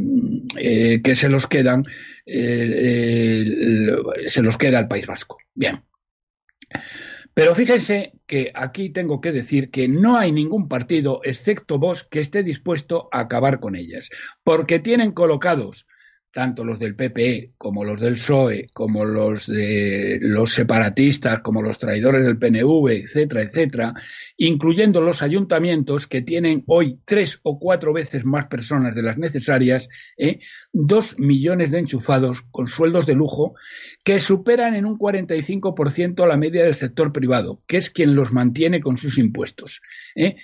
que 1.02 1.14
se 1.14 1.28
los 1.28 1.46
quedan 1.46 1.84
se 2.26 3.44
los 4.42 4.58
queda 4.58 4.80
el 4.80 4.88
País 4.88 5.06
Vasco. 5.06 5.38
Bien. 5.54 5.80
Pero 7.32 7.54
fíjense 7.54 8.14
que 8.26 8.50
aquí 8.54 8.90
tengo 8.90 9.20
que 9.20 9.30
decir 9.30 9.70
que 9.70 9.86
no 9.86 10.16
hay 10.16 10.32
ningún 10.32 10.66
partido, 10.68 11.20
excepto 11.22 11.78
vos, 11.78 12.02
que 12.02 12.18
esté 12.18 12.42
dispuesto 12.42 13.08
a 13.12 13.20
acabar 13.20 13.60
con 13.60 13.76
ellas, 13.76 14.10
porque 14.42 14.80
tienen 14.80 15.12
colocados 15.12 15.86
tanto 16.36 16.64
los 16.64 16.78
del 16.78 16.94
PPE 16.94 17.52
como 17.56 17.82
los 17.82 17.98
del 17.98 18.12
PSOE, 18.12 18.68
como 18.74 19.06
los 19.06 19.46
de 19.46 20.18
los 20.20 20.52
separatistas, 20.52 21.40
como 21.40 21.62
los 21.62 21.78
traidores 21.78 22.26
del 22.26 22.36
PNV, 22.36 22.90
etcétera, 22.90 23.40
etcétera, 23.40 23.94
incluyendo 24.36 25.00
los 25.00 25.22
ayuntamientos 25.22 26.06
que 26.06 26.20
tienen 26.20 26.62
hoy 26.66 26.98
tres 27.06 27.40
o 27.42 27.58
cuatro 27.58 27.94
veces 27.94 28.26
más 28.26 28.48
personas 28.48 28.94
de 28.94 29.00
las 29.00 29.16
necesarias, 29.16 29.88
¿eh? 30.18 30.40
dos 30.74 31.18
millones 31.18 31.70
de 31.70 31.78
enchufados 31.78 32.42
con 32.50 32.68
sueldos 32.68 33.06
de 33.06 33.14
lujo 33.14 33.54
que 34.04 34.20
superan 34.20 34.74
en 34.74 34.84
un 34.84 34.98
45% 34.98 36.26
la 36.28 36.36
media 36.36 36.64
del 36.64 36.74
sector 36.74 37.14
privado, 37.14 37.60
que 37.66 37.78
es 37.78 37.88
quien 37.88 38.14
los 38.14 38.30
mantiene 38.30 38.82
con 38.82 38.98
sus 38.98 39.16
impuestos. 39.16 39.80
¿eh? 40.14 40.36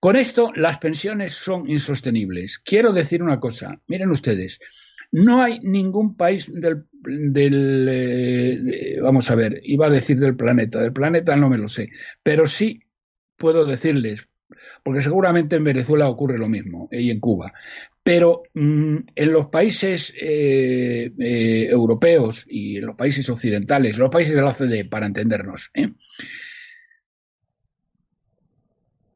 Con 0.00 0.16
esto, 0.16 0.50
las 0.54 0.78
pensiones 0.78 1.34
son 1.34 1.68
insostenibles. 1.68 2.58
Quiero 2.58 2.94
decir 2.94 3.22
una 3.22 3.38
cosa, 3.38 3.80
miren 3.86 4.10
ustedes, 4.10 4.58
no 5.12 5.42
hay 5.42 5.60
ningún 5.60 6.16
país 6.16 6.50
del, 6.52 6.86
eh, 7.90 8.98
vamos 9.02 9.30
a 9.30 9.34
ver, 9.34 9.60
iba 9.64 9.86
a 9.86 9.90
decir 9.90 10.18
del 10.18 10.36
planeta, 10.36 10.80
del 10.80 10.92
planeta 10.92 11.36
no 11.36 11.48
me 11.48 11.58
lo 11.58 11.68
sé, 11.68 11.90
pero 12.22 12.46
sí 12.46 12.82
puedo 13.36 13.64
decirles, 13.64 14.28
porque 14.82 15.00
seguramente 15.00 15.56
en 15.56 15.64
Venezuela 15.64 16.08
ocurre 16.08 16.38
lo 16.38 16.48
mismo 16.48 16.88
eh, 16.90 17.00
y 17.00 17.10
en 17.10 17.20
Cuba, 17.20 17.52
pero 18.02 18.42
mm, 18.54 18.96
en 19.14 19.32
los 19.32 19.46
países 19.46 20.14
eh, 20.20 21.12
europeos 21.70 22.46
y 22.48 22.78
en 22.78 22.86
los 22.86 22.96
países 22.96 23.28
occidentales, 23.28 23.98
los 23.98 24.10
países 24.10 24.34
de 24.34 24.42
la 24.42 24.50
OCDE, 24.50 24.84
para 24.84 25.06
entendernos, 25.06 25.70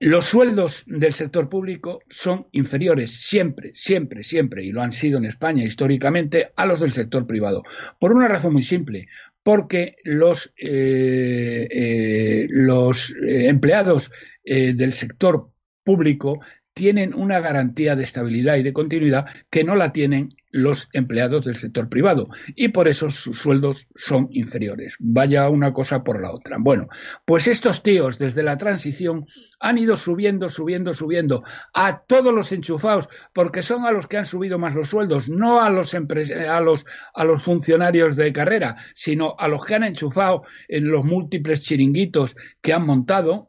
los 0.00 0.26
sueldos 0.26 0.84
del 0.86 1.14
sector 1.14 1.48
público 1.48 2.02
son 2.10 2.46
inferiores 2.52 3.10
siempre, 3.12 3.72
siempre, 3.74 4.22
siempre, 4.22 4.64
y 4.64 4.72
lo 4.72 4.82
han 4.82 4.92
sido 4.92 5.18
en 5.18 5.24
España 5.24 5.64
históricamente, 5.64 6.50
a 6.56 6.66
los 6.66 6.80
del 6.80 6.90
sector 6.90 7.26
privado. 7.26 7.62
Por 7.98 8.12
una 8.12 8.28
razón 8.28 8.52
muy 8.52 8.62
simple, 8.62 9.08
porque 9.42 9.96
los, 10.04 10.52
eh, 10.56 11.68
eh, 11.70 12.46
los 12.50 13.14
eh, 13.22 13.48
empleados 13.48 14.10
del 14.44 14.92
sector 14.92 15.48
público 15.84 16.40
tienen 16.74 17.14
una 17.14 17.40
garantía 17.40 17.96
de 17.96 18.02
estabilidad 18.02 18.56
y 18.56 18.62
de 18.62 18.72
continuidad 18.72 19.26
que 19.48 19.64
no 19.64 19.74
la 19.76 19.92
tienen 19.92 20.34
los 20.54 20.88
empleados 20.92 21.44
del 21.44 21.56
sector 21.56 21.88
privado 21.88 22.28
y 22.54 22.68
por 22.68 22.86
eso 22.86 23.10
sus 23.10 23.40
sueldos 23.40 23.88
son 23.96 24.28
inferiores. 24.30 24.94
Vaya 25.00 25.48
una 25.48 25.72
cosa 25.72 26.04
por 26.04 26.22
la 26.22 26.30
otra. 26.30 26.58
Bueno, 26.60 26.86
pues 27.24 27.48
estos 27.48 27.82
tíos 27.82 28.18
desde 28.18 28.44
la 28.44 28.56
transición 28.56 29.26
han 29.58 29.78
ido 29.78 29.96
subiendo, 29.96 30.48
subiendo, 30.48 30.94
subiendo 30.94 31.42
a 31.72 32.02
todos 32.06 32.32
los 32.32 32.52
enchufados 32.52 33.08
porque 33.32 33.62
son 33.62 33.84
a 33.84 33.90
los 33.90 34.06
que 34.06 34.16
han 34.16 34.26
subido 34.26 34.56
más 34.56 34.76
los 34.76 34.90
sueldos, 34.90 35.28
no 35.28 35.60
a 35.60 35.70
los, 35.70 35.92
a 35.92 36.60
los, 36.60 36.86
a 37.14 37.24
los 37.24 37.42
funcionarios 37.42 38.14
de 38.14 38.32
carrera, 38.32 38.76
sino 38.94 39.34
a 39.38 39.48
los 39.48 39.64
que 39.64 39.74
han 39.74 39.82
enchufado 39.82 40.44
en 40.68 40.88
los 40.88 41.04
múltiples 41.04 41.62
chiringuitos 41.62 42.36
que 42.62 42.72
han 42.72 42.86
montado 42.86 43.48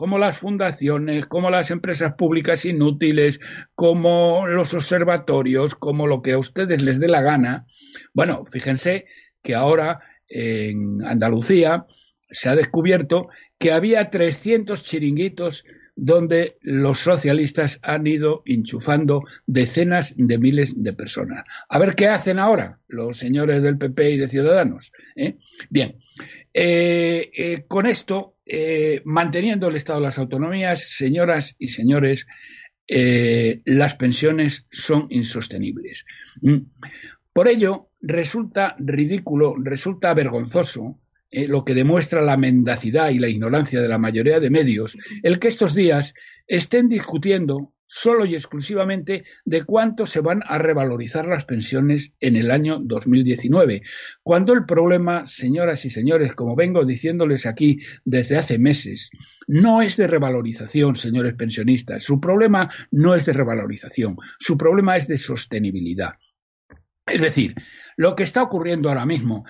como 0.00 0.16
las 0.16 0.38
fundaciones, 0.38 1.26
como 1.26 1.50
las 1.50 1.70
empresas 1.70 2.14
públicas 2.14 2.64
inútiles, 2.64 3.38
como 3.74 4.46
los 4.46 4.72
observatorios, 4.72 5.74
como 5.74 6.06
lo 6.06 6.22
que 6.22 6.32
a 6.32 6.38
ustedes 6.38 6.80
les 6.80 6.98
dé 6.98 7.06
la 7.06 7.20
gana. 7.20 7.66
Bueno, 8.14 8.46
fíjense 8.46 9.04
que 9.42 9.54
ahora 9.54 10.00
en 10.26 11.04
Andalucía 11.04 11.84
se 12.30 12.48
ha 12.48 12.56
descubierto 12.56 13.28
que 13.58 13.72
había 13.72 14.08
300 14.08 14.82
chiringuitos 14.84 15.66
donde 15.96 16.56
los 16.62 17.00
socialistas 17.00 17.78
han 17.82 18.06
ido 18.06 18.42
enchufando 18.46 19.24
decenas 19.46 20.14
de 20.16 20.38
miles 20.38 20.82
de 20.82 20.92
personas. 20.92 21.44
A 21.68 21.78
ver 21.78 21.94
qué 21.94 22.08
hacen 22.08 22.38
ahora 22.38 22.78
los 22.88 23.18
señores 23.18 23.62
del 23.62 23.78
PP 23.78 24.10
y 24.10 24.16
de 24.16 24.28
Ciudadanos. 24.28 24.92
¿eh? 25.16 25.36
Bien, 25.68 25.96
eh, 26.52 27.30
eh, 27.36 27.64
con 27.68 27.86
esto, 27.86 28.36
manteniendo 29.04 29.68
el 29.68 29.76
Estado 29.76 30.00
de 30.00 30.06
las 30.06 30.18
autonomías, 30.18 30.90
señoras 30.96 31.54
y 31.58 31.68
señores, 31.68 32.26
las 32.88 33.94
pensiones 33.94 34.66
son 34.72 35.06
insostenibles. 35.10 36.04
Mm. 36.40 36.56
Por 37.32 37.46
ello, 37.46 37.90
resulta 38.00 38.74
ridículo, 38.78 39.54
resulta 39.56 40.12
vergonzoso 40.14 40.98
lo 41.30 41.64
que 41.64 41.74
demuestra 41.74 42.22
la 42.22 42.36
mendacidad 42.36 43.10
y 43.10 43.18
la 43.18 43.28
ignorancia 43.28 43.80
de 43.80 43.88
la 43.88 43.98
mayoría 43.98 44.40
de 44.40 44.50
medios, 44.50 44.96
el 45.22 45.38
que 45.38 45.48
estos 45.48 45.74
días 45.74 46.14
estén 46.46 46.88
discutiendo 46.88 47.72
solo 47.90 48.24
y 48.24 48.36
exclusivamente 48.36 49.24
de 49.44 49.64
cuánto 49.64 50.06
se 50.06 50.20
van 50.20 50.42
a 50.46 50.58
revalorizar 50.58 51.26
las 51.26 51.44
pensiones 51.44 52.12
en 52.20 52.36
el 52.36 52.52
año 52.52 52.78
2019, 52.78 53.82
cuando 54.22 54.52
el 54.52 54.64
problema, 54.64 55.26
señoras 55.26 55.84
y 55.84 55.90
señores, 55.90 56.34
como 56.36 56.54
vengo 56.54 56.84
diciéndoles 56.84 57.46
aquí 57.46 57.80
desde 58.04 58.36
hace 58.36 58.58
meses, 58.58 59.10
no 59.48 59.82
es 59.82 59.96
de 59.96 60.06
revalorización, 60.06 60.94
señores 60.94 61.34
pensionistas, 61.34 62.04
su 62.04 62.20
problema 62.20 62.70
no 62.92 63.16
es 63.16 63.26
de 63.26 63.32
revalorización, 63.32 64.16
su 64.38 64.56
problema 64.56 64.96
es 64.96 65.08
de 65.08 65.18
sostenibilidad. 65.18 66.12
Es 67.06 67.22
decir, 67.22 67.56
lo 68.00 68.16
que 68.16 68.22
está 68.22 68.42
ocurriendo 68.42 68.88
ahora 68.88 69.04
mismo, 69.04 69.44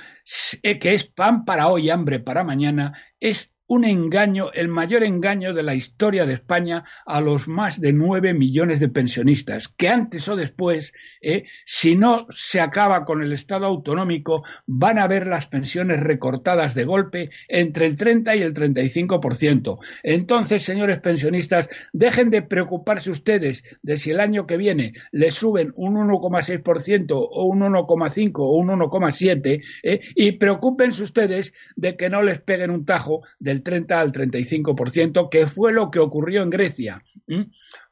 que 0.60 0.94
es 0.94 1.04
pan 1.04 1.44
para 1.44 1.68
hoy, 1.68 1.88
hambre 1.88 2.18
para 2.18 2.42
mañana, 2.42 3.00
es 3.20 3.52
un 3.70 3.84
engaño, 3.84 4.50
el 4.52 4.66
mayor 4.66 5.04
engaño 5.04 5.54
de 5.54 5.62
la 5.62 5.76
historia 5.76 6.26
de 6.26 6.34
España 6.34 6.82
a 7.06 7.20
los 7.20 7.46
más 7.46 7.80
de 7.80 7.92
nueve 7.92 8.34
millones 8.34 8.80
de 8.80 8.88
pensionistas, 8.88 9.68
que 9.68 9.88
antes 9.88 10.26
o 10.26 10.34
después, 10.34 10.92
eh, 11.20 11.44
si 11.66 11.94
no 11.94 12.26
se 12.30 12.60
acaba 12.60 13.04
con 13.04 13.22
el 13.22 13.32
Estado 13.32 13.66
autonómico, 13.66 14.42
van 14.66 14.98
a 14.98 15.06
ver 15.06 15.28
las 15.28 15.46
pensiones 15.46 16.00
recortadas 16.00 16.74
de 16.74 16.84
golpe 16.84 17.30
entre 17.46 17.86
el 17.86 17.94
30 17.94 18.34
y 18.34 18.42
el 18.42 18.54
35%. 18.54 19.78
Entonces, 20.02 20.64
señores 20.64 21.00
pensionistas, 21.00 21.70
dejen 21.92 22.30
de 22.30 22.42
preocuparse 22.42 23.12
ustedes 23.12 23.62
de 23.82 23.98
si 23.98 24.10
el 24.10 24.18
año 24.18 24.48
que 24.48 24.56
viene 24.56 24.94
les 25.12 25.34
suben 25.34 25.72
un 25.76 25.94
1,6% 25.94 27.12
o 27.12 27.44
un 27.44 27.60
1,5 27.60 28.32
o 28.34 28.52
un 28.54 28.68
1,7 28.70 29.62
eh, 29.84 30.00
y 30.16 30.32
preocúpense 30.32 31.04
ustedes 31.04 31.52
de 31.76 31.96
que 31.96 32.10
no 32.10 32.20
les 32.22 32.40
peguen 32.40 32.70
un 32.70 32.84
tajo 32.84 33.22
del 33.38 33.59
30 33.62 34.00
al 34.00 34.12
35%, 34.12 35.28
que 35.30 35.46
fue 35.46 35.72
lo 35.72 35.90
que 35.90 35.98
ocurrió 35.98 36.42
en 36.42 36.50
Grecia. 36.50 37.02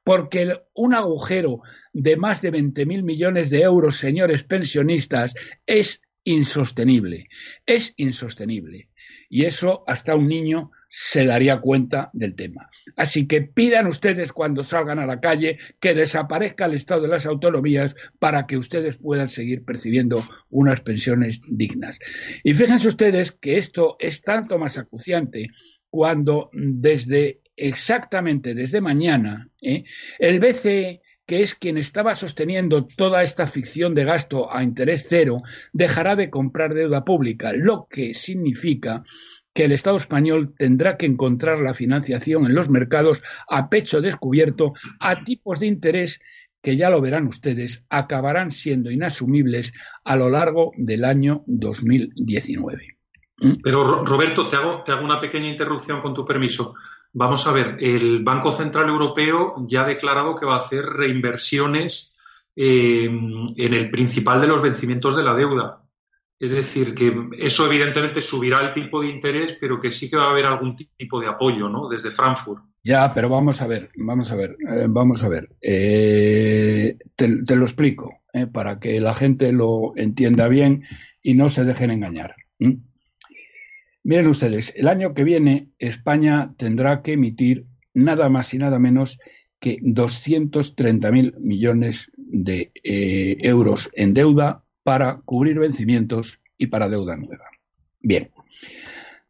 Porque 0.05 0.61
un 0.75 0.95
agujero 0.95 1.63
de 1.93 2.17
más 2.17 2.43
de 2.43 2.53
20.000 2.53 3.03
millones 3.03 3.51
de 3.51 3.63
euros, 3.63 3.97
señores 3.97 4.45
pensionistas, 4.45 5.35
es 5.67 6.01
insostenible. 6.25 7.29
Es 7.67 7.95
insostenible. 7.97 8.89
Y 9.29 9.45
eso 9.45 9.85
hasta 9.87 10.15
un 10.15 10.29
niño 10.29 10.71
se 10.89 11.27
daría 11.27 11.61
cuenta 11.61 12.11
del 12.13 12.35
tema. 12.35 12.69
Así 12.97 13.27
que 13.27 13.43
pidan 13.43 13.87
ustedes 13.87 14.33
cuando 14.33 14.65
salgan 14.65 14.99
a 14.99 15.07
la 15.07 15.21
calle 15.21 15.59
que 15.81 15.95
desaparezca 15.95 16.65
el 16.65 16.75
estado 16.75 17.03
de 17.03 17.09
las 17.09 17.27
autonomías 17.27 17.95
para 18.19 18.47
que 18.47 18.57
ustedes 18.57 18.97
puedan 18.97 19.29
seguir 19.29 19.65
percibiendo 19.65 20.23
unas 20.51 20.81
pensiones 20.81 21.41
dignas. 21.49 21.99
Y 22.43 22.55
fíjense 22.55 22.89
ustedes 22.89 23.33
que 23.33 23.59
esto 23.59 23.97
es 23.99 24.23
tanto 24.23 24.59
más 24.59 24.79
acuciante 24.79 25.49
cuando 25.91 26.51
desde 26.53 27.41
exactamente 27.57 28.55
desde 28.55 28.81
mañana 28.81 29.49
¿eh? 29.61 29.85
el 30.19 30.39
BCE 30.39 31.03
que 31.29 31.43
es 31.43 31.55
quien 31.55 31.77
estaba 31.77 32.15
sosteniendo 32.15 32.87
toda 32.87 33.23
esta 33.23 33.47
ficción 33.47 33.95
de 33.95 34.05
gasto 34.05 34.51
a 34.51 34.63
interés 34.63 35.07
cero, 35.11 35.43
dejará 35.75 36.17
de 36.17 36.31
comprar 36.31 36.73
deuda 36.73 37.05
pública, 37.05 37.53
lo 37.53 37.87
que 37.91 38.15
significa 38.15 39.03
que 39.59 39.65
el 39.65 39.73
Estado 39.73 39.97
español 39.97 40.55
tendrá 40.57 40.97
que 40.97 41.07
encontrar 41.07 41.59
la 41.59 41.75
financiación 41.75 42.47
en 42.47 42.55
los 42.55 42.69
mercados 42.69 43.21
a 43.49 43.69
pecho 43.69 44.01
descubierto 44.01 44.75
a 45.01 45.25
tipos 45.25 45.59
de 45.59 45.67
interés 45.67 46.21
que 46.63 46.77
ya 46.77 46.91
lo 46.91 47.01
verán 47.01 47.27
ustedes, 47.27 47.83
acabarán 47.91 48.53
siendo 48.53 48.89
inasumibles 48.89 49.73
a 50.05 50.15
lo 50.15 50.31
largo 50.31 50.71
del 50.77 51.05
año 51.05 51.43
2019. 51.49 52.99
¿Mm? 53.39 53.55
Pero 53.61 54.05
Roberto, 54.05 54.47
te 54.47 54.55
hago, 54.55 54.85
una 55.03 55.21
pequeña 55.21 55.49
interrupción 55.49 56.03
con 56.03 56.15
tu 56.15 56.25
permiso. 56.25 56.77
Vamos 57.13 57.45
a 57.49 57.53
ver, 57.53 57.79
el 57.81 58.23
Banco 58.23 58.53
Central 58.53 58.89
Europeo 58.89 59.57
ya 59.67 59.83
ha 59.83 59.89
declarado 59.89 60.37
que 60.37 60.47
va 60.47 60.55
a 60.55 60.61
hacer 60.61 60.85
reinversiones 60.85 62.17
eh, 62.55 63.07
en 63.07 63.75
el 63.75 63.91
principal 63.91 64.41
de 64.41 64.47
los 64.47 64.63
vencimientos 64.63 65.17
de 65.17 65.25
la 65.25 65.35
deuda. 65.35 65.83
Es 66.41 66.53
decir, 66.53 66.95
que 66.95 67.13
eso 67.39 67.67
evidentemente 67.67 68.21
subirá 68.21 68.61
el 68.61 68.73
tipo 68.73 69.03
de 69.03 69.09
interés, 69.09 69.57
pero 69.61 69.81
que 69.81 69.91
sí 69.91 70.09
que 70.09 70.17
va 70.17 70.27
a 70.27 70.31
haber 70.31 70.47
algún 70.47 70.77
tipo 70.77 71.21
de 71.21 71.27
apoyo, 71.27 71.69
¿no? 71.69 71.89
Desde 71.89 72.13
Frankfurt. 72.13 72.63
Ya, 72.85 73.13
pero 73.13 73.29
vamos 73.29 73.61
a 73.61 73.67
ver, 73.67 73.91
vamos 73.97 74.31
a 74.31 74.37
ver, 74.37 74.57
eh, 74.67 74.87
vamos 74.89 75.25
a 75.25 75.29
ver. 75.29 75.51
Eh, 75.61 76.97
te, 77.17 77.57
lo 77.57 77.65
explico, 77.65 78.21
eh, 78.33 78.47
para 78.47 78.79
que 78.79 79.01
la 79.01 79.15
gente 79.15 79.53
lo 79.53 79.95
entienda 79.97 80.47
bien 80.47 80.85
y 81.23 81.35
no 81.35 81.51
se 81.51 81.65
dejen 81.65 81.91
engañar. 81.91 82.37
Miren 84.05 84.29
ustedes, 84.29 84.73
el 84.77 84.87
año 84.87 85.15
que 85.15 85.25
viene 85.25 85.71
España 85.79 86.55
tendrá 86.57 87.03
que 87.03 87.15
emitir 87.15 87.67
nada 87.95 88.29
más 88.29 88.55
y 88.55 88.59
nada 88.59 88.79
menos 88.79 89.19
que 89.59 89.81
230.000 89.81 91.37
millones 91.41 92.13
de 92.17 92.71
euros 93.43 93.91
en 93.93 94.15
deuda 94.15 94.65
para 94.89 95.21
cubrir 95.23 95.59
vencimientos 95.59 96.41
y 96.57 96.69
para 96.69 96.89
deuda 96.89 97.15
nueva. 97.15 97.45
Bien, 98.01 98.31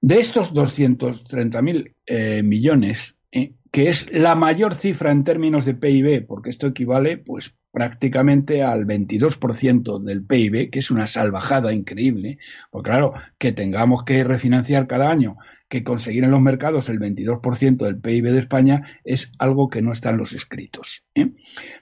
de 0.01 0.21
estos 0.21 0.55
230.000 0.55 1.97
eh, 2.07 2.45
millones, 2.45 3.17
eh, 3.33 3.55
que 3.73 3.89
es 3.89 4.07
la 4.13 4.37
mayor 4.37 4.77
cifra 4.77 5.11
en 5.11 5.25
términos 5.25 5.65
de 5.65 5.75
PIB, 5.75 6.25
porque 6.29 6.51
esto 6.51 6.69
equivale 6.69 7.17
pues 7.19 7.57
prácticamente 7.73 8.63
al 8.63 8.87
22% 8.87 10.01
del 10.01 10.25
PIB, 10.25 10.71
que 10.71 10.79
es 10.79 10.93
una 10.93 11.09
salvajada 11.09 11.73
increíble, 11.73 12.39
porque 12.71 12.91
claro, 12.91 13.15
que 13.37 13.51
tengamos 13.51 14.05
que 14.05 14.23
refinanciar 14.23 14.87
cada 14.87 15.11
año, 15.11 15.39
que 15.69 15.85
conseguir 15.85 16.25
en 16.25 16.31
los 16.31 16.41
mercados 16.41 16.89
el 16.89 16.99
22% 16.99 17.77
del 17.77 18.01
PIB 18.01 18.33
de 18.33 18.39
España 18.39 19.01
es 19.05 19.33
algo 19.39 19.69
que 19.69 19.83
no 19.83 19.93
está 19.93 20.11
en 20.11 20.17
los 20.17 20.33
escritos. 20.33 21.05
¿eh? 21.15 21.33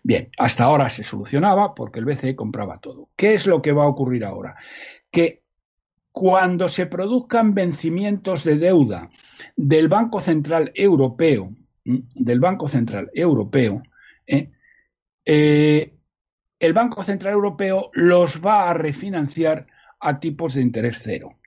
Bien, 0.03 0.31
hasta 0.38 0.64
ahora 0.64 0.90
se 0.90 1.05
solucionaba 1.05 1.75
porque 1.75 2.01
el 2.01 2.05
BCE 2.05 2.35
compraba 2.35 2.79
todo. 2.79 3.11
¿Qué 3.16 3.35
es 3.35 3.46
lo 3.46 3.62
que 3.62 3.72
va 3.72 3.85
a 3.85 3.88
ocurrir 3.88 4.25
ahora? 4.25 4.57
Que 5.11 5.44
cuando 6.11 6.68
se 6.68 6.87
produzcan 6.87 7.55
vencimientos 7.55 8.42
de 8.42 8.57
deuda 8.57 9.11
del 9.55 9.88
Banco 9.88 10.20
Central 10.20 10.72
Europeo, 10.75 11.55
del 11.85 12.40
Banco 12.40 12.68
Central 12.68 13.11
Europeo, 13.14 13.83
¿eh? 14.27 14.51
Eh, 15.25 15.92
el 16.59 16.72
Banco 16.72 17.03
Central 17.03 17.35
Europeo 17.35 17.90
los 17.92 18.40
va 18.44 18.70
a 18.70 18.75
refinanciar 18.75 19.66
a 20.01 20.18
tipos 20.18 20.55
de 20.55 20.62
interés 20.62 21.01
cero. 21.03 21.38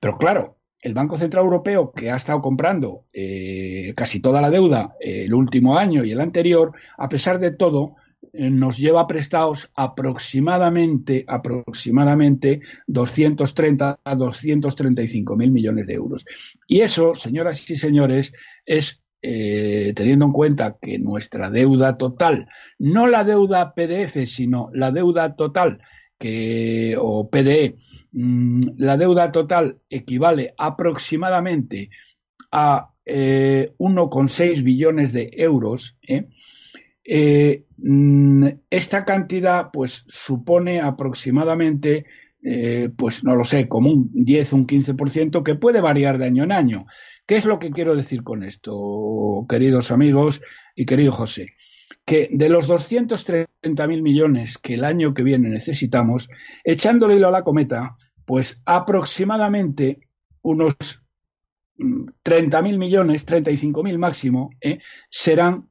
Pero 0.00 0.18
claro, 0.18 0.58
el 0.84 0.94
Banco 0.94 1.18
Central 1.18 1.44
Europeo, 1.44 1.92
que 1.92 2.10
ha 2.10 2.16
estado 2.16 2.40
comprando 2.40 3.06
eh, 3.12 3.94
casi 3.96 4.20
toda 4.20 4.40
la 4.40 4.50
deuda 4.50 4.94
el 5.00 5.32
último 5.34 5.78
año 5.78 6.04
y 6.04 6.12
el 6.12 6.20
anterior, 6.20 6.72
a 6.98 7.08
pesar 7.08 7.38
de 7.38 7.50
todo, 7.50 7.96
nos 8.32 8.78
lleva 8.78 9.06
prestados 9.06 9.70
aproximadamente, 9.74 11.24
aproximadamente 11.26 12.60
230 12.86 14.00
a 14.02 14.14
235 14.14 15.36
mil 15.36 15.52
millones 15.52 15.86
de 15.86 15.94
euros. 15.94 16.24
Y 16.66 16.80
eso, 16.80 17.14
señoras 17.14 17.68
y 17.70 17.76
señores, 17.76 18.32
es 18.66 19.00
eh, 19.22 19.94
teniendo 19.96 20.26
en 20.26 20.32
cuenta 20.32 20.76
que 20.82 20.98
nuestra 20.98 21.48
deuda 21.48 21.96
total, 21.96 22.46
no 22.78 23.06
la 23.06 23.24
deuda 23.24 23.72
PDF, 23.74 24.26
sino 24.26 24.68
la 24.74 24.90
deuda 24.90 25.34
total 25.34 25.80
o 26.98 27.28
PDE, 27.30 27.76
mm, 28.12 28.62
la 28.78 28.96
deuda 28.96 29.32
total 29.32 29.78
equivale 29.90 30.54
aproximadamente 30.56 31.90
a 32.50 32.90
1,6 33.04 34.58
eh, 34.58 34.62
billones 34.62 35.12
de 35.12 35.30
euros. 35.32 35.96
¿eh? 36.02 36.28
Mm, 37.76 38.46
esta 38.70 39.04
cantidad, 39.04 39.70
pues, 39.72 40.04
supone 40.08 40.80
aproximadamente 40.80 42.06
pues 42.98 43.24
no 43.24 43.34
lo 43.36 43.46
sé, 43.46 43.68
como 43.68 43.90
un 43.90 44.10
10 44.12 44.52
o 44.52 44.56
un 44.56 44.66
15% 44.66 45.42
que 45.42 45.54
puede 45.54 45.80
variar 45.80 46.18
de 46.18 46.26
año 46.26 46.44
en 46.44 46.52
año. 46.52 46.86
¿Qué 47.26 47.38
es 47.38 47.46
lo 47.46 47.58
que 47.58 47.70
quiero 47.70 47.96
decir 47.96 48.22
con 48.22 48.44
esto, 48.44 49.46
queridos 49.48 49.90
amigos 49.90 50.42
y 50.76 50.84
querido 50.84 51.10
José? 51.10 51.54
Que 52.04 52.28
de 52.30 52.48
los 52.48 52.68
230.000 52.68 54.02
millones 54.02 54.58
que 54.58 54.74
el 54.74 54.84
año 54.84 55.14
que 55.14 55.22
viene 55.22 55.48
necesitamos, 55.48 56.28
echándole 56.64 57.16
hilo 57.16 57.28
a 57.28 57.32
la 57.32 57.44
cometa, 57.44 57.96
pues 58.24 58.60
aproximadamente 58.64 60.00
unos 60.42 60.76
30.000 61.78 62.74
mm, 62.74 62.78
millones, 62.78 63.26
35.000 63.26 63.98
máximo, 63.98 64.50
¿eh? 64.60 64.78
serán 65.10 65.68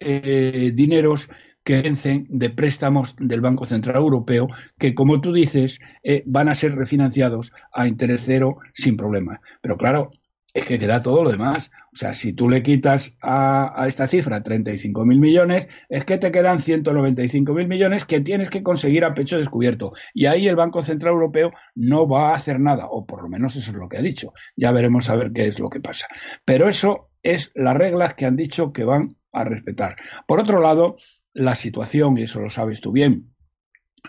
eh, 0.00 0.72
dineros 0.74 1.28
que 1.64 1.80
vencen 1.80 2.26
de 2.28 2.50
préstamos 2.50 3.14
del 3.18 3.40
Banco 3.40 3.66
Central 3.66 3.96
Europeo, 3.96 4.48
que, 4.78 4.94
como 4.94 5.20
tú 5.20 5.32
dices, 5.32 5.78
eh, 6.02 6.22
van 6.26 6.48
a 6.48 6.54
ser 6.54 6.74
refinanciados 6.74 7.52
a 7.72 7.86
interés 7.86 8.22
cero 8.24 8.58
sin 8.74 8.96
problema. 8.96 9.40
Pero 9.60 9.76
claro, 9.76 10.10
es 10.54 10.64
que 10.66 10.78
queda 10.78 11.00
todo 11.00 11.24
lo 11.24 11.30
demás. 11.30 11.70
O 11.92 11.96
sea, 11.96 12.14
si 12.14 12.32
tú 12.32 12.48
le 12.48 12.62
quitas 12.62 13.14
a, 13.22 13.84
esta 13.86 14.06
cifra 14.06 14.42
35.000 14.42 15.18
millones, 15.18 15.66
es 15.88 16.04
que 16.04 16.18
te 16.18 16.30
quedan 16.30 16.58
195.000 16.58 17.66
millones 17.66 18.04
que 18.04 18.20
tienes 18.20 18.50
que 18.50 18.62
conseguir 18.62 19.04
a 19.04 19.14
pecho 19.14 19.38
descubierto. 19.38 19.92
Y 20.14 20.26
ahí 20.26 20.48
el 20.48 20.56
Banco 20.56 20.82
Central 20.82 21.14
Europeo 21.14 21.52
no 21.74 22.06
va 22.06 22.30
a 22.30 22.34
hacer 22.34 22.60
nada, 22.60 22.86
o 22.86 23.06
por 23.06 23.22
lo 23.22 23.28
menos 23.28 23.56
eso 23.56 23.70
es 23.70 23.76
lo 23.76 23.88
que 23.88 23.98
ha 23.98 24.02
dicho. 24.02 24.32
Ya 24.56 24.72
veremos 24.72 25.08
a 25.08 25.16
ver 25.16 25.32
qué 25.32 25.46
es 25.46 25.58
lo 25.58 25.70
que 25.70 25.80
pasa. 25.80 26.06
Pero 26.44 26.68
eso 26.68 27.10
es 27.22 27.50
las 27.54 27.76
reglas 27.76 28.14
que 28.14 28.26
han 28.26 28.36
dicho 28.36 28.72
que 28.72 28.84
van 28.84 29.16
a 29.32 29.44
respetar. 29.44 29.96
Por 30.26 30.40
otro 30.40 30.60
lado, 30.60 30.96
la 31.32 31.54
situación, 31.54 32.18
y 32.18 32.24
eso 32.24 32.40
lo 32.40 32.50
sabes 32.50 32.80
tú 32.80 32.92
bien, 32.92 33.34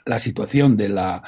la 0.06 0.20
situación 0.20 0.76
de 0.76 0.90
la, 0.90 1.24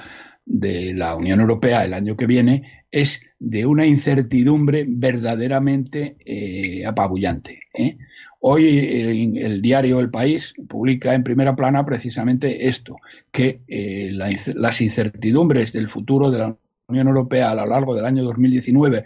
de 0.46 0.94
la 0.94 1.16
Unión 1.16 1.40
Europea 1.42 1.84
el 1.84 1.94
año 1.94 2.16
que 2.16 2.28
viene 2.28 2.86
es 2.92 3.20
de 3.40 3.66
una 3.66 3.86
incertidumbre 3.86 4.86
verdaderamente 4.88 6.16
eh, 6.24 6.86
apabullante. 6.86 7.60
¿eh? 7.74 7.98
Hoy 8.40 9.38
el, 9.38 9.62
diario 9.62 10.00
El 10.00 10.12
País 10.12 10.54
publica 10.70 11.14
en 11.14 11.24
primera 11.24 11.56
plana 11.56 11.86
precisamente 11.86 12.68
esto, 12.68 12.98
que 13.32 13.62
eh, 13.68 14.12
las 14.12 14.82
incertidumbres 14.82 15.74
del 15.74 15.90
futuro 15.90 16.30
de 16.30 16.40
la 16.40 16.58
Unión 16.88 17.08
Europea 17.08 17.50
a 17.50 17.56
lo 17.56 17.66
largo 17.66 17.96
del 17.96 18.06
año 18.06 18.24
2019, 18.24 19.04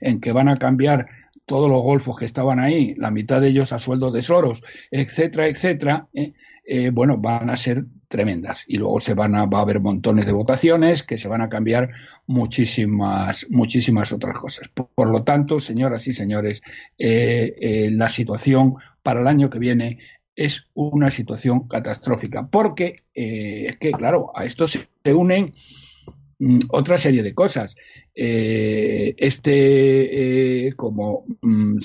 en 0.00 0.20
que 0.20 0.32
van 0.32 0.48
a 0.48 0.56
cambiar 0.56 1.08
todos 1.44 1.68
los 1.68 1.82
golfos 1.82 2.16
que 2.16 2.24
estaban 2.24 2.60
ahí, 2.60 2.94
la 2.96 3.10
mitad 3.10 3.40
de 3.40 3.48
ellos 3.48 3.72
a 3.72 3.78
sueldo 3.80 4.12
de 4.12 4.22
Soros, 4.22 4.62
etcétera, 4.90 5.48
etcétera, 5.48 6.08
bueno, 6.92 7.16
van 7.16 7.50
a 7.50 7.56
ser 7.56 7.86
tremendas. 8.08 8.64
Y 8.66 8.78
luego 8.78 9.00
se 9.00 9.14
van 9.14 9.34
a, 9.34 9.46
va 9.46 9.58
a 9.58 9.62
haber 9.62 9.80
montones 9.80 10.26
de 10.26 10.32
votaciones 10.32 11.02
que 11.02 11.18
se 11.18 11.28
van 11.28 11.42
a 11.42 11.48
cambiar 11.48 11.90
muchísimas, 12.26 13.46
muchísimas 13.50 14.12
otras 14.12 14.36
cosas. 14.38 14.68
Por, 14.68 15.08
lo 15.08 15.22
tanto, 15.22 15.60
señoras 15.60 16.06
y 16.08 16.12
señores, 16.12 16.62
eh, 16.98 17.54
eh, 17.60 17.90
la 17.92 18.08
situación 18.08 18.76
para 19.02 19.20
el 19.20 19.26
año 19.26 19.50
que 19.50 19.58
viene 19.58 19.98
es 20.34 20.66
una 20.74 21.10
situación 21.10 21.66
catastrófica, 21.66 22.46
porque 22.46 22.96
es 23.12 23.76
que, 23.78 23.90
claro, 23.90 24.30
a 24.36 24.44
esto 24.44 24.68
se 24.68 24.88
unen 25.12 25.52
Mm, 26.40 26.58
otra 26.70 26.98
serie 26.98 27.22
de 27.22 27.34
cosas. 27.34 27.74
Eh, 28.14 29.14
este, 29.16 30.68
eh, 30.68 30.72
como, 30.74 31.24
mm, 31.42 31.78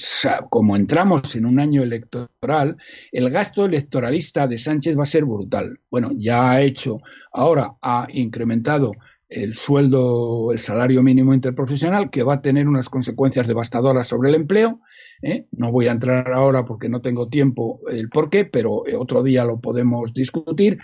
como 0.49 0.75
entramos 0.75 1.35
en 1.35 1.45
un 1.45 1.59
año 1.59 1.81
electoral, 1.81 2.77
el 3.11 3.29
gasto 3.31 3.65
electoralista 3.65 4.47
de 4.47 4.59
Sánchez 4.59 4.97
va 4.97 5.03
a 5.03 5.07
ser 5.07 5.25
brutal. 5.25 5.79
Bueno, 5.89 6.11
ya 6.15 6.51
ha 6.51 6.61
hecho, 6.61 6.99
ahora 7.31 7.73
ha 7.81 8.07
incrementado 8.13 8.91
el 9.27 9.55
sueldo, 9.55 10.51
el 10.51 10.59
salario 10.59 11.01
mínimo 11.01 11.33
interprofesional, 11.33 12.11
que 12.11 12.21
va 12.21 12.35
a 12.35 12.41
tener 12.41 12.67
unas 12.67 12.89
consecuencias 12.89 13.47
devastadoras 13.47 14.05
sobre 14.05 14.29
el 14.29 14.35
empleo. 14.35 14.81
¿eh? 15.23 15.47
No 15.51 15.71
voy 15.71 15.87
a 15.87 15.91
entrar 15.91 16.31
ahora 16.31 16.65
porque 16.65 16.89
no 16.89 17.01
tengo 17.01 17.29
tiempo 17.29 17.81
el 17.89 18.09
por 18.09 18.29
qué, 18.29 18.45
pero 18.45 18.83
otro 18.97 19.23
día 19.23 19.43
lo 19.45 19.59
podemos 19.59 20.13
discutir 20.13 20.77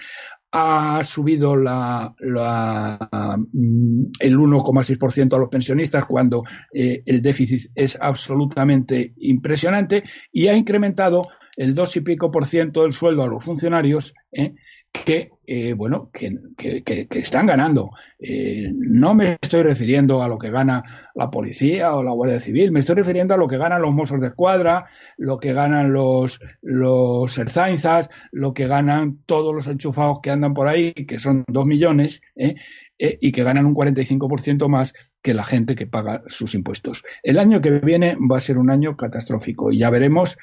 ha 0.51 1.03
subido 1.03 1.55
la, 1.55 2.13
mm, 2.19 4.03
el 4.19 4.38
1,6% 4.38 5.35
a 5.35 5.39
los 5.39 5.49
pensionistas 5.49 6.05
cuando 6.05 6.43
eh, 6.73 7.03
el 7.05 7.21
déficit 7.21 7.71
es 7.75 7.97
absolutamente 7.99 9.13
impresionante 9.17 10.03
y 10.31 10.47
ha 10.47 10.55
incrementado 10.55 11.21
el 11.55 11.75
dos 11.75 11.95
y 11.97 12.01
pico 12.01 12.31
por 12.31 12.45
ciento 12.45 12.83
del 12.83 12.93
sueldo 12.93 13.23
a 13.23 13.27
los 13.27 13.43
funcionarios 13.43 14.13
¿eh? 14.31 14.55
que, 14.91 15.31
eh, 15.51 15.73
bueno, 15.73 16.12
que, 16.13 17.07
están 17.09 17.47
ganando. 17.47 17.89
Eh, 18.19 18.69
no 18.71 19.15
me 19.15 19.39
estoy 19.41 19.63
refiriendo 19.63 20.21
a 20.21 20.27
lo 20.27 20.38
que 20.38 20.51
gana 20.51 20.83
la 21.15 21.31
policía 21.31 21.95
o 21.95 22.03
la 22.03 22.12
Guardia 22.12 22.39
Civil, 22.39 22.71
me 22.71 22.81
estoy 22.81 22.97
refiriendo 22.97 23.33
a 23.33 23.38
lo 23.38 23.47
que 23.47 23.57
ganan 23.57 23.81
los 23.81 23.91
mozos 23.91 24.21
de 24.21 24.27
escuadra, 24.27 24.85
lo 25.17 25.39
que 25.39 25.53
ganan 25.53 25.91
los, 25.91 26.39
los 26.62 27.35
erzainzas, 27.35 28.12
lo 28.31 28.53
que 28.53 28.67
ganan 28.67 29.23
todos 29.25 29.55
los 29.55 29.65
enchufados 29.65 30.19
que 30.21 30.29
andan 30.29 30.53
por 30.53 30.67
ahí, 30.67 30.93
que 30.93 31.17
son 31.17 31.43
dos 31.47 31.65
millones, 31.65 32.21
¿eh? 32.35 32.53
Y 32.99 33.31
que 33.31 33.43
ganan 33.43 33.65
un 33.65 33.73
45% 33.73 34.67
más 34.67 34.93
que 35.21 35.33
la 35.33 35.45
gente 35.45 35.75
que 35.75 35.88
paga 35.88 36.21
sus 36.27 36.53
impuestos. 36.53 37.01
El 37.23 37.39
año 37.39 37.62
que 37.62 37.79
viene 37.79 38.17
va 38.29 38.35
a 38.35 38.41
ser 38.41 38.57
un 38.57 38.69
año 38.69 38.97
catastrófico 38.97 39.71
y 39.71 39.77
ya 39.77 39.89
veremos 39.89 40.38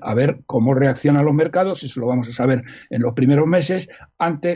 a 0.00 0.14
ver 0.14 0.40
cómo 0.46 0.74
reaccionan 0.74 1.24
los 1.24 1.34
mercados, 1.34 1.84
eso 1.84 2.00
lo 2.00 2.08
vamos 2.08 2.28
a 2.28 2.32
saber 2.32 2.64
en 2.90 3.02
los 3.02 3.14
primeros 3.14 3.46
meses, 3.46 3.88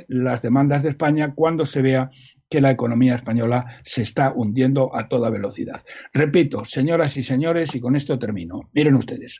las 0.08 0.42
demandas 0.42 0.82
de 0.82 0.90
España 0.90 1.34
cuando 1.34 1.64
se 1.66 1.82
vea 1.82 2.10
que 2.48 2.60
la 2.60 2.70
economía 2.70 3.16
española 3.16 3.66
se 3.84 4.02
está 4.02 4.32
hundiendo 4.34 4.94
a 4.94 5.08
toda 5.08 5.30
velocidad. 5.30 5.82
Repito, 6.12 6.64
señoras 6.64 7.16
y 7.16 7.22
señores, 7.22 7.74
y 7.74 7.80
con 7.80 7.96
esto 7.96 8.18
termino. 8.18 8.68
Miren 8.72 8.94
ustedes. 8.96 9.38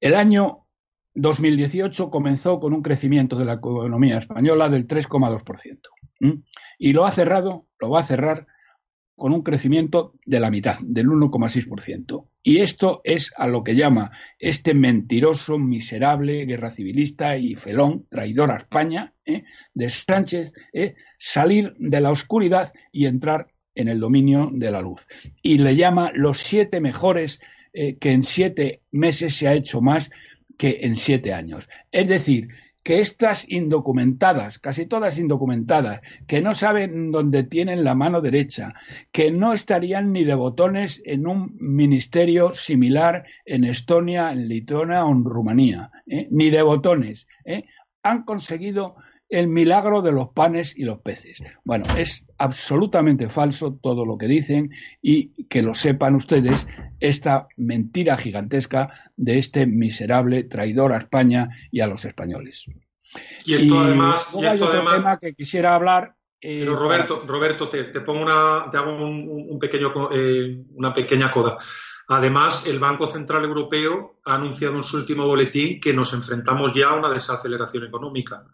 El 0.00 0.14
año 0.14 0.66
2018 1.14 2.10
comenzó 2.10 2.58
con 2.58 2.72
un 2.72 2.82
crecimiento 2.82 3.36
de 3.36 3.44
la 3.44 3.54
economía 3.54 4.18
española 4.18 4.68
del 4.68 4.86
3,2%. 4.86 5.80
Y 6.78 6.92
lo 6.92 7.04
ha 7.04 7.10
cerrado, 7.10 7.66
lo 7.78 7.90
va 7.90 8.00
a 8.00 8.04
cerrar 8.04 8.46
con 9.22 9.32
un 9.32 9.42
crecimiento 9.42 10.14
de 10.26 10.40
la 10.40 10.50
mitad, 10.50 10.80
del 10.80 11.06
1,6%. 11.06 12.26
Y 12.42 12.58
esto 12.58 13.02
es 13.04 13.30
a 13.36 13.46
lo 13.46 13.62
que 13.62 13.76
llama 13.76 14.10
este 14.40 14.74
mentiroso, 14.74 15.60
miserable, 15.60 16.44
guerra 16.44 16.72
civilista 16.72 17.36
y 17.36 17.54
felón, 17.54 18.04
traidor 18.10 18.50
a 18.50 18.56
España, 18.56 19.14
¿eh? 19.24 19.44
de 19.74 19.90
Sánchez, 19.90 20.52
¿eh? 20.72 20.96
salir 21.20 21.72
de 21.78 22.00
la 22.00 22.10
oscuridad 22.10 22.72
y 22.90 23.06
entrar 23.06 23.46
en 23.76 23.86
el 23.86 24.00
dominio 24.00 24.50
de 24.52 24.72
la 24.72 24.80
luz. 24.80 25.06
Y 25.40 25.58
le 25.58 25.76
llama 25.76 26.10
los 26.12 26.40
siete 26.40 26.80
mejores 26.80 27.38
eh, 27.74 27.98
que 27.98 28.10
en 28.10 28.24
siete 28.24 28.82
meses 28.90 29.36
se 29.36 29.46
ha 29.46 29.54
hecho 29.54 29.80
más 29.80 30.10
que 30.58 30.80
en 30.82 30.96
siete 30.96 31.32
años. 31.32 31.68
Es 31.92 32.08
decir, 32.08 32.48
que 32.82 33.00
estas 33.00 33.44
indocumentadas, 33.48 34.58
casi 34.58 34.86
todas 34.86 35.18
indocumentadas, 35.18 36.00
que 36.26 36.40
no 36.40 36.54
saben 36.54 37.12
dónde 37.12 37.44
tienen 37.44 37.84
la 37.84 37.94
mano 37.94 38.20
derecha, 38.20 38.74
que 39.12 39.30
no 39.30 39.52
estarían 39.52 40.12
ni 40.12 40.24
de 40.24 40.34
botones 40.34 41.00
en 41.04 41.26
un 41.26 41.56
ministerio 41.60 42.52
similar 42.54 43.24
en 43.44 43.64
Estonia, 43.64 44.32
en 44.32 44.48
Lituania 44.48 45.04
o 45.04 45.12
en 45.12 45.24
Rumanía, 45.24 45.90
¿eh? 46.06 46.26
ni 46.30 46.50
de 46.50 46.62
botones, 46.62 47.28
¿eh? 47.44 47.64
han 48.02 48.24
conseguido 48.24 48.96
el 49.32 49.48
milagro 49.48 50.02
de 50.02 50.12
los 50.12 50.28
panes 50.28 50.74
y 50.76 50.84
los 50.84 51.00
peces. 51.00 51.42
Bueno, 51.64 51.86
es 51.96 52.24
absolutamente 52.36 53.30
falso 53.30 53.78
todo 53.82 54.04
lo 54.04 54.18
que 54.18 54.26
dicen 54.26 54.70
y 55.00 55.46
que 55.46 55.62
lo 55.62 55.74
sepan 55.74 56.14
ustedes, 56.14 56.66
esta 57.00 57.48
mentira 57.56 58.16
gigantesca 58.18 58.92
de 59.16 59.38
este 59.38 59.66
miserable 59.66 60.44
traidor 60.44 60.92
a 60.92 60.98
España 60.98 61.48
y 61.70 61.80
a 61.80 61.86
los 61.86 62.04
españoles. 62.04 62.66
Y 63.46 63.54
esto 63.54 63.80
además... 63.80 64.28
Y 64.38 64.44
hay 64.44 64.60
otro 64.60 64.92
tema 64.92 65.18
que 65.18 65.34
quisiera 65.34 65.74
hablar 65.74 66.14
eh, 66.44 66.58
pero 66.58 66.74
Roberto, 66.74 67.22
Roberto 67.24 67.68
te, 67.68 67.84
pongo 68.00 68.22
una, 68.22 68.68
te 68.68 68.76
hago 68.76 68.96
un, 68.96 69.58
pequeño, 69.60 69.92
eh, 70.10 70.64
una 70.74 70.92
pequeña 70.92 71.30
coda. 71.30 71.56
Además, 72.08 72.66
el 72.66 72.80
Banco 72.80 73.06
Central 73.06 73.44
Europeo 73.44 74.18
ha 74.24 74.34
anunciado 74.34 74.76
en 74.76 74.82
su 74.82 74.96
último 74.96 75.24
boletín 75.24 75.80
que 75.80 75.92
nos 75.94 76.12
enfrentamos 76.12 76.74
ya 76.74 76.88
a 76.88 76.94
una 76.94 77.08
desaceleración 77.10 77.84
económica. 77.84 78.44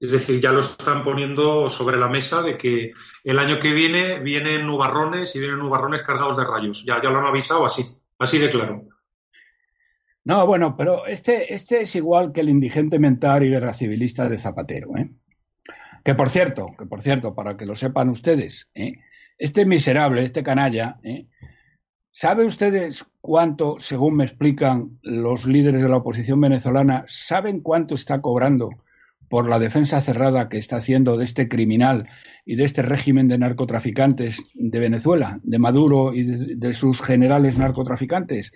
Es 0.00 0.12
decir, 0.12 0.40
ya 0.40 0.50
lo 0.50 0.60
están 0.60 1.02
poniendo 1.02 1.68
sobre 1.68 1.98
la 1.98 2.08
mesa 2.08 2.40
de 2.40 2.56
que 2.56 2.92
el 3.22 3.38
año 3.38 3.60
que 3.60 3.74
viene 3.74 4.18
vienen 4.20 4.66
nubarrones 4.66 5.36
y 5.36 5.40
vienen 5.40 5.58
nubarrones 5.58 6.02
cargados 6.02 6.38
de 6.38 6.44
rayos. 6.44 6.82
Ya, 6.86 6.98
lo 7.00 7.18
han 7.18 7.26
avisado 7.26 7.66
así, 7.66 7.82
así 8.18 8.38
de 8.38 8.48
claro. 8.48 8.88
No, 10.24 10.46
bueno, 10.46 10.74
pero 10.74 11.06
este, 11.06 11.52
este 11.52 11.82
es 11.82 11.94
igual 11.96 12.32
que 12.32 12.40
el 12.40 12.48
indigente 12.48 12.98
mental 12.98 13.42
y 13.42 13.50
guerra 13.50 13.74
civilista 13.74 14.26
de 14.28 14.38
Zapatero, 14.38 14.96
¿eh? 14.96 15.10
Que 16.02 16.14
por 16.14 16.30
cierto, 16.30 16.68
que 16.78 16.86
por 16.86 17.02
cierto, 17.02 17.34
para 17.34 17.58
que 17.58 17.66
lo 17.66 17.76
sepan 17.76 18.08
ustedes, 18.08 18.70
¿eh? 18.74 19.00
este 19.36 19.66
miserable, 19.66 20.24
este 20.24 20.42
canalla, 20.42 20.98
¿eh? 21.02 21.26
¿sabe 22.10 22.46
ustedes 22.46 23.04
cuánto, 23.20 23.76
según 23.80 24.16
me 24.16 24.24
explican 24.24 24.98
los 25.02 25.44
líderes 25.44 25.82
de 25.82 25.88
la 25.90 25.98
oposición 25.98 26.40
venezolana, 26.40 27.04
saben 27.06 27.60
cuánto 27.60 27.94
está 27.94 28.22
cobrando 28.22 28.70
por 29.30 29.48
la 29.48 29.60
defensa 29.60 30.00
cerrada 30.00 30.48
que 30.48 30.58
está 30.58 30.76
haciendo 30.76 31.16
de 31.16 31.24
este 31.24 31.48
criminal 31.48 32.08
y 32.44 32.56
de 32.56 32.64
este 32.64 32.82
régimen 32.82 33.28
de 33.28 33.38
narcotraficantes 33.38 34.42
de 34.54 34.78
Venezuela, 34.80 35.38
de 35.44 35.60
Maduro 35.60 36.12
y 36.12 36.24
de, 36.24 36.74
sus 36.74 37.00
generales 37.00 37.56
narcotraficantes, 37.56 38.52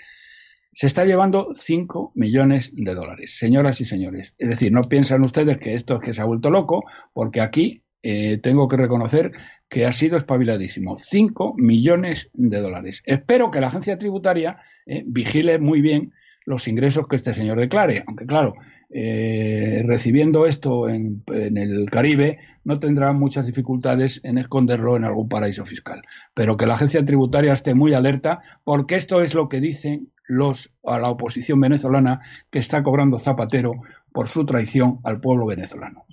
se 0.72 0.88
está 0.88 1.04
llevando 1.04 1.54
5 1.54 2.10
millones 2.16 2.72
de 2.74 2.92
dólares, 2.92 3.38
señoras 3.38 3.80
y 3.80 3.84
señores. 3.84 4.34
Es 4.36 4.48
decir, 4.48 4.72
no 4.72 4.80
piensan 4.80 5.24
ustedes 5.24 5.58
que 5.58 5.74
esto 5.74 5.94
es 5.94 6.00
que 6.00 6.12
se 6.12 6.20
ha 6.20 6.24
vuelto 6.24 6.50
loco, 6.50 6.82
porque 7.12 7.40
aquí 7.40 7.84
eh, 8.02 8.38
tengo 8.38 8.66
que 8.66 8.76
reconocer 8.76 9.30
que 9.68 9.86
ha 9.86 9.92
sido 9.92 10.18
espabiladísimo. 10.18 10.98
5 10.98 11.54
millones 11.56 12.30
de 12.32 12.60
dólares. 12.60 13.00
Espero 13.06 13.52
que 13.52 13.60
la 13.60 13.68
agencia 13.68 13.96
tributaria 13.96 14.58
eh, 14.86 15.04
vigile 15.06 15.60
muy 15.60 15.80
bien 15.80 16.12
los 16.46 16.66
ingresos 16.66 17.06
que 17.06 17.14
este 17.14 17.32
señor 17.32 17.60
declare. 17.60 18.02
Aunque 18.08 18.26
claro, 18.26 18.54
eh, 18.96 19.82
recibiendo 19.84 20.46
esto 20.46 20.88
en, 20.88 21.24
el 21.26 21.90
Caribe 21.90 22.38
no 22.62 22.78
tendrá 22.78 23.12
muchas 23.12 23.44
dificultades 23.44 24.20
en 24.22 24.38
esconderlo 24.38 24.96
en 24.96 25.02
algún 25.02 25.28
paraíso 25.28 25.66
fiscal. 25.66 26.00
Pero 26.32 26.56
que 26.56 26.66
la 26.66 26.74
agencia 26.74 27.04
tributaria 27.04 27.52
esté 27.52 27.74
muy 27.74 27.92
alerta 27.92 28.40
porque 28.62 28.94
esto 28.94 29.20
es 29.20 29.34
lo 29.34 29.48
que 29.48 29.60
dicen 29.60 30.12
los 30.28 30.70
a 30.84 31.00
la 31.00 31.10
oposición 31.10 31.60
venezolana 31.60 32.20
que 32.50 32.60
está 32.60 32.84
cobrando 32.84 33.18
Zapatero 33.18 33.72
por 34.12 34.28
su 34.28 34.46
traición 34.46 35.00
al 35.02 35.20
pueblo 35.20 35.46
venezolano. 35.46 36.04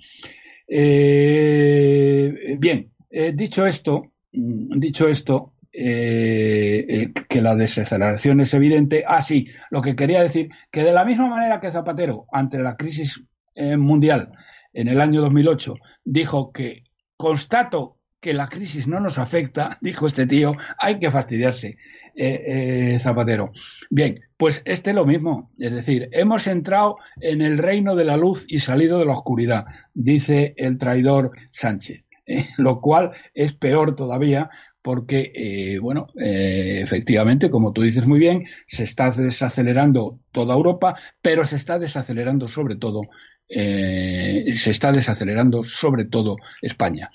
Eh, 0.66 2.56
bien, 2.58 2.90
eh, 3.10 3.32
dicho 3.32 3.64
esto, 3.64 4.10
mm, 4.32 4.80
dicho 4.80 5.06
esto, 5.06 5.51
eh, 5.74 6.84
eh, 6.86 7.12
que 7.30 7.40
la 7.40 7.54
desaceleración 7.54 8.40
es 8.40 8.52
evidente. 8.52 9.04
Ah, 9.06 9.22
sí, 9.22 9.48
lo 9.70 9.80
que 9.80 9.96
quería 9.96 10.22
decir, 10.22 10.50
que 10.70 10.84
de 10.84 10.92
la 10.92 11.06
misma 11.06 11.28
manera 11.28 11.60
que 11.60 11.70
Zapatero, 11.70 12.26
ante 12.30 12.58
la 12.58 12.76
crisis 12.76 13.22
eh, 13.54 13.78
mundial 13.78 14.32
en 14.74 14.88
el 14.88 15.00
año 15.00 15.22
2008, 15.22 15.74
dijo 16.04 16.52
que 16.52 16.84
constato 17.16 17.96
que 18.20 18.34
la 18.34 18.48
crisis 18.48 18.86
no 18.86 19.00
nos 19.00 19.16
afecta, 19.16 19.78
dijo 19.80 20.06
este 20.06 20.26
tío, 20.26 20.54
hay 20.78 20.98
que 20.98 21.10
fastidiarse, 21.10 21.78
Zapatero. 23.00 23.50
Bien, 23.88 24.20
pues 24.36 24.60
este 24.66 24.92
lo 24.92 25.06
mismo, 25.06 25.50
es 25.56 25.74
decir, 25.74 26.10
hemos 26.12 26.46
entrado 26.46 26.98
en 27.22 27.40
el 27.40 27.56
reino 27.56 27.96
de 27.96 28.04
la 28.04 28.18
luz 28.18 28.44
y 28.46 28.60
salido 28.60 28.98
de 28.98 29.06
la 29.06 29.14
oscuridad, 29.14 29.64
dice 29.94 30.52
el 30.58 30.76
traidor 30.76 31.30
Sánchez. 31.50 32.04
lo 32.58 32.80
cual 32.80 33.12
es 33.34 33.54
peor 33.54 33.96
todavía 33.96 34.50
porque, 34.82 35.32
eh, 35.34 35.78
bueno, 35.78 36.08
eh, 36.18 36.80
efectivamente, 36.82 37.50
como 37.50 37.72
tú 37.72 37.82
dices 37.82 38.06
muy 38.06 38.18
bien, 38.18 38.44
se 38.66 38.82
está 38.82 39.12
desacelerando 39.12 40.18
toda 40.32 40.54
Europa, 40.54 40.96
pero 41.22 41.46
se 41.46 41.56
está 41.56 41.78
desacelerando 41.78 42.48
sobre 42.48 42.74
todo, 42.74 43.02
eh, 43.48 44.54
se 44.56 44.72
está 44.72 44.90
desacelerando 44.90 45.62
sobre 45.62 46.04
todo 46.04 46.36
España. 46.60 47.10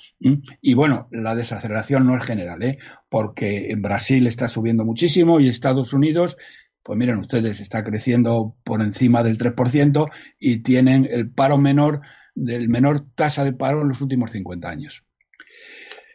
Y 0.62 0.74
bueno, 0.76 1.10
la 1.12 1.36
desaceleración 1.36 2.08
no 2.08 2.18
es 2.18 2.24
general, 2.24 2.78
porque 3.10 3.76
Brasil 3.78 4.28
está 4.28 4.48
subiendo 4.48 4.86
muchísimo 4.86 5.40
y 5.40 5.50
Estados 5.50 5.94
Unidos 5.94 6.38
pues 6.84 6.98
miren 6.98 7.18
ustedes, 7.18 7.60
está 7.60 7.84
creciendo 7.84 8.56
por 8.64 8.82
encima 8.82 9.22
del 9.22 9.38
3% 9.38 10.10
y 10.40 10.60
tienen 10.60 11.06
el 11.12 11.30
paro 11.30 11.58
menor, 11.58 12.00
del 12.34 12.70
menor 12.70 13.06
tasa 13.14 13.44
de 13.44 13.52
paro 13.52 13.82
en 13.82 13.90
los 13.90 14.00
últimos 14.00 14.32
50 14.32 14.70
años. 14.70 15.04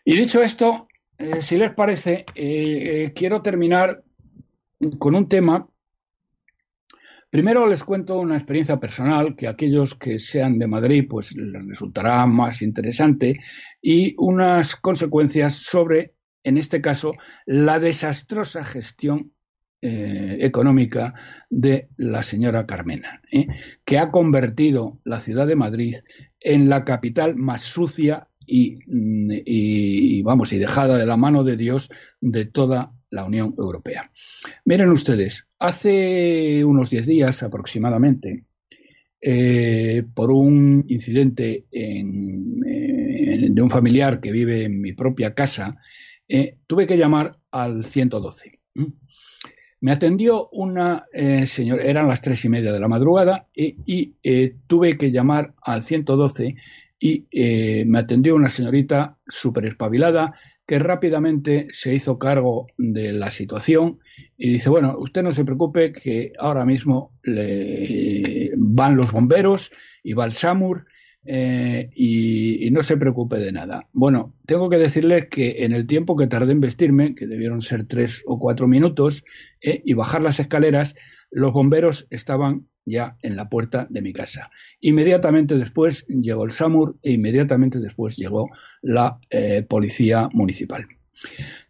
Y 0.03 0.17
dicho 0.17 0.43
esto, 0.43 0.89
eh, 1.23 1.41
si 1.41 1.57
les 1.57 1.73
parece, 1.73 2.25
eh, 2.35 3.05
eh, 3.05 3.13
quiero 3.15 3.43
terminar 3.43 4.03
con 4.99 5.15
un 5.15 5.29
tema. 5.29 5.69
Primero 7.31 7.67
les 7.69 7.85
cuento 7.85 8.19
una 8.19 8.37
experiencia 8.37 8.81
personal 8.81 9.37
que 9.37 9.47
a 9.47 9.51
aquellos 9.51 9.95
que 9.95 10.19
sean 10.19 10.59
de 10.59 10.67
Madrid 10.67 11.07
pues 11.09 11.35
les 11.37 11.65
resultará 11.65 12.27
más 12.27 12.61
interesante 12.61 13.39
y 13.81 14.17
unas 14.19 14.75
consecuencias 14.75 15.55
sobre, 15.55 16.15
en 16.43 16.59
este 16.59 16.81
caso, 16.81 17.13
la 17.47 17.79
desastrosa 17.79 18.65
gestión 18.65 19.33
económica 19.85 21.13
de 21.51 21.89
la 21.97 22.23
señora 22.23 22.67
Carmena, 22.67 23.21
que 23.85 23.99
ha 23.99 24.13
convertido 24.13 25.01
la 25.03 25.19
ciudad 25.19 25.45
de 25.49 25.57
Madrid 25.57 25.97
en 26.39 26.69
la 26.69 26.85
capital 26.85 27.35
más 27.35 27.63
sucia 27.63 28.29
y, 28.47 30.23
vamos, 30.23 30.53
y 30.53 30.59
dejada 30.59 30.99
de 30.99 31.07
la 31.07 31.17
mano 31.17 31.45
de 31.45 31.57
Dios 31.57 31.91
de 32.21 32.45
toda 32.45 32.93
la 33.11 33.25
Unión 33.25 33.55
Europea. 33.59 34.11
Miren 34.65 34.91
ustedes, 34.91 35.47
hace 35.59 36.65
unos 36.65 36.91
diez 36.91 37.07
días 37.07 37.43
aproximadamente, 37.43 38.45
eh, 39.25 40.03
por 40.15 40.33
un 40.33 40.85
incidente 40.89 41.67
de 41.71 43.63
un 43.63 43.71
familiar 43.71 44.21
que 44.21 44.33
vive 44.33 44.65
en 44.65 44.81
mi 44.81 44.95
propia 44.95 45.33
casa, 45.33 45.77
eh, 46.29 46.57
tuve 46.67 46.89
que 46.89 46.97
llamar 46.97 47.39
al 47.53 47.85
112. 47.85 48.59
Me 49.81 49.93
atendió 49.93 50.49
una 50.49 51.05
eh, 51.13 51.47
señora, 51.47 51.85
eran 51.85 52.09
las 52.09 52.21
tres 52.21 52.45
y 52.45 52.49
media 52.49 52.73
de 52.73 52.81
la 52.81 52.89
madrugada, 52.89 53.47
y 53.55 54.15
tuve 54.67 54.99
que 54.99 55.13
llamar 55.13 55.55
al 55.63 55.85
112 55.85 56.57
y 57.03 57.27
eh, 57.33 57.85
me 57.85 57.99
atendió 57.99 58.37
una 58.37 58.49
señorita 58.49 59.19
súper 59.27 59.67
espabilada 59.67 60.35
que 60.65 60.79
rápidamente 60.79 61.67
se 61.73 61.93
hizo 61.93 62.17
cargo 62.17 62.69
de 62.79 63.13
la 63.13 63.33
situación 63.33 63.99
y 64.39 64.53
dice, 64.53 64.71
bueno, 64.71 64.97
usted 64.97 65.25
no 65.25 65.33
se 65.33 65.45
preocupe 65.45 65.91
que 65.91 66.33
ahora 66.39 66.65
mismo 66.65 67.11
le 67.25 68.53
van 68.57 68.97
los 68.97 69.11
bomberos 69.11 69.73
y 70.05 70.13
va 70.13 70.27
el 70.27 70.31
SAMUR 70.31 70.87
eh, 71.25 71.91
y, 71.95 72.71
no 72.71 72.83
se 72.83 72.97
preocupe 72.97 73.37
de 73.37 73.53
nada. 73.53 73.89
Bueno, 73.93 74.35
tengo 74.47 74.71
que 74.71 74.79
decirle 74.79 75.29
que 75.29 75.65
en 75.65 75.73
el 75.73 75.87
tiempo 75.87 76.17
que 76.17 76.27
tardé 76.27 76.53
en 76.53 76.61
vestirme, 76.61 77.15
que 77.15 77.27
debieron 77.27 77.63
ser 77.63 77.87
tres 77.87 78.23
o 78.27 78.39
cuatro 78.39 78.67
minutos, 78.67 79.25
eh, 79.61 79.83
y 79.85 79.95
bajar 79.95 80.23
las 80.23 80.41
escaleras, 80.41 80.95
los 81.31 81.53
bomberos 81.53 82.07
estaban 82.11 82.67
ya 82.85 83.17
en 83.23 83.37
la 83.37 83.49
puerta 83.49 83.87
de 83.91 84.03
mi 84.03 84.13
casa. 84.13 84.51
Inmediatamente 84.81 85.57
después 85.57 86.05
llegó 86.09 86.45
el 86.45 86.51
SAMUR 86.51 86.97
e 87.03 87.13
inmediatamente 87.13 87.79
después 87.79 88.17
llegó 88.17 88.49
la 88.81 89.19
eh, 89.31 89.63
policía 89.63 90.29
municipal. 90.33 90.87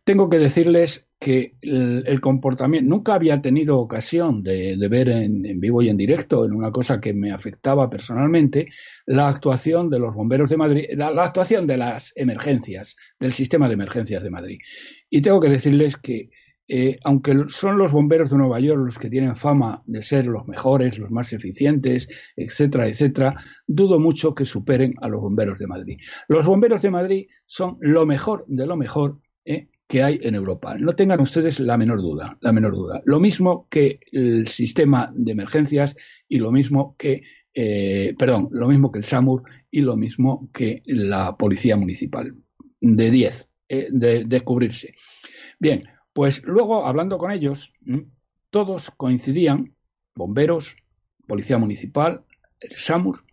Tengo 0.05 0.31
que 0.31 0.39
decirles 0.39 1.05
que 1.23 1.55
el, 1.63 2.21
comportamiento, 2.21 2.91
nunca 2.91 3.15
había 3.15 3.41
tenido 3.41 3.79
ocasión 3.79 4.43
de, 4.43 4.77
ver 4.91 5.09
en, 5.09 5.61
vivo 5.61 5.81
y 5.81 5.89
en 5.89 5.97
directo, 5.97 6.45
en 6.45 6.53
una 6.53 6.73
cosa 6.73 7.01
que 7.01 7.15
me 7.15 7.31
afectaba 7.31 7.89
personalmente, 7.89 8.67
la 9.07 9.29
actuación 9.29 9.89
de 9.89 10.01
los 10.01 10.13
bomberos 10.17 10.51
de 10.51 10.57
Madrid, 10.57 10.85
la, 10.97 11.11
actuación 11.23 11.69
de 11.69 11.77
las 11.77 12.13
emergencias, 12.17 12.97
del 13.21 13.33
sistema 13.33 13.69
de 13.69 13.75
emergencias 13.75 14.21
de 14.21 14.31
Madrid. 14.31 14.59
Y 15.11 15.23
tengo 15.23 15.39
que 15.39 15.49
decirles 15.49 15.97
que, 15.97 16.31
eh, 16.67 16.99
aunque 17.05 17.37
son 17.47 17.79
los 17.79 17.93
bomberos 17.93 18.31
de 18.31 18.39
Nueva 18.39 18.59
York 18.59 18.83
los 18.85 18.99
que 18.99 19.09
tienen 19.09 19.37
fama 19.37 19.85
de 19.87 20.03
ser 20.03 20.27
los 20.27 20.49
mejores, 20.49 20.99
los 20.99 21.13
más 21.13 21.33
eficientes, 21.33 22.09
etcétera, 22.35 22.89
etcétera, 22.89 23.37
dudo 23.69 24.01
mucho 24.01 24.35
que 24.35 24.45
superen 24.45 24.95
a 25.01 25.09
los 25.09 25.21
bomberos 25.21 25.61
de 25.61 25.69
Madrid. 25.69 25.99
Los 26.27 26.45
bomberos 26.45 26.83
de 26.83 26.91
Madrid 26.91 27.27
son 27.47 27.79
lo 27.81 28.07
mejor 28.07 28.45
de 28.49 28.67
lo 28.67 28.77
mejor 28.77 29.21
¿eh? 29.45 29.69
Que 29.93 30.03
hay 30.03 30.19
en 30.23 30.35
Europa. 30.35 30.75
No 30.79 30.97
tengan 30.97 31.21
ustedes 31.21 31.61
la 31.61 31.77
menor 31.77 32.01
duda, 32.01 32.39
la 32.41 32.51
menor 32.51 32.75
duda. 32.75 33.03
Lo 33.05 33.21
mismo 33.21 33.69
que 33.69 34.01
el 34.11 34.49
sistema 34.49 35.13
de 35.15 35.33
emergencias 35.33 35.95
y 36.27 36.39
lo 36.39 36.51
mismo 36.51 36.97
que, 36.97 37.25
eh, 37.53 38.15
perdón, 38.19 38.49
lo 38.53 38.69
mismo 38.69 38.91
que 38.91 39.01
el 39.01 39.05
SAMUR 39.05 39.43
y 39.71 39.83
lo 39.83 39.95
mismo 39.99 40.49
que 40.55 40.83
la 40.87 41.37
policía 41.37 41.77
municipal. 41.77 42.35
De 42.81 43.11
10, 43.11 43.51
eh, 43.69 43.89
de, 43.91 44.25
descubrirse. 44.25 44.95
Bien, 45.61 45.85
pues 46.15 46.43
luego 46.43 46.87
hablando 46.87 47.19
con 47.19 47.31
ellos, 47.31 47.75
todos 48.49 48.91
coincidían, 48.97 49.75
bomberos, 50.15 50.75
policía 51.27 51.59
municipal, 51.59 52.25
el 52.61 52.73
SAMUR, 52.73 53.27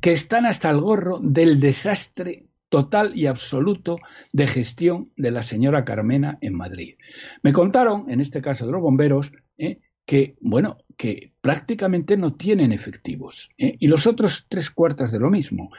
que 0.00 0.12
están 0.12 0.46
hasta 0.46 0.70
el 0.70 0.80
gorro 0.80 1.20
del 1.22 1.60
desastre 1.60 2.46
total 2.68 3.12
y 3.16 3.26
absoluto 3.26 3.98
de 4.32 4.46
gestión 4.46 5.12
de 5.16 5.30
la 5.30 5.42
señora 5.42 5.84
Carmena 5.84 6.38
en 6.40 6.56
Madrid. 6.56 6.96
Me 7.42 7.52
contaron, 7.52 8.10
en 8.10 8.20
este 8.20 8.42
caso 8.42 8.66
de 8.66 8.72
los 8.72 8.82
bomberos, 8.82 9.32
¿eh? 9.58 9.80
que, 10.06 10.36
bueno, 10.40 10.78
que 10.96 11.32
prácticamente 11.40 12.16
no 12.16 12.34
tienen 12.34 12.72
efectivos. 12.72 13.50
¿eh? 13.58 13.76
Y 13.78 13.86
los 13.86 14.06
otros 14.06 14.46
tres 14.48 14.70
cuartas 14.70 15.12
de 15.12 15.20
lo 15.20 15.30
mismo, 15.30 15.70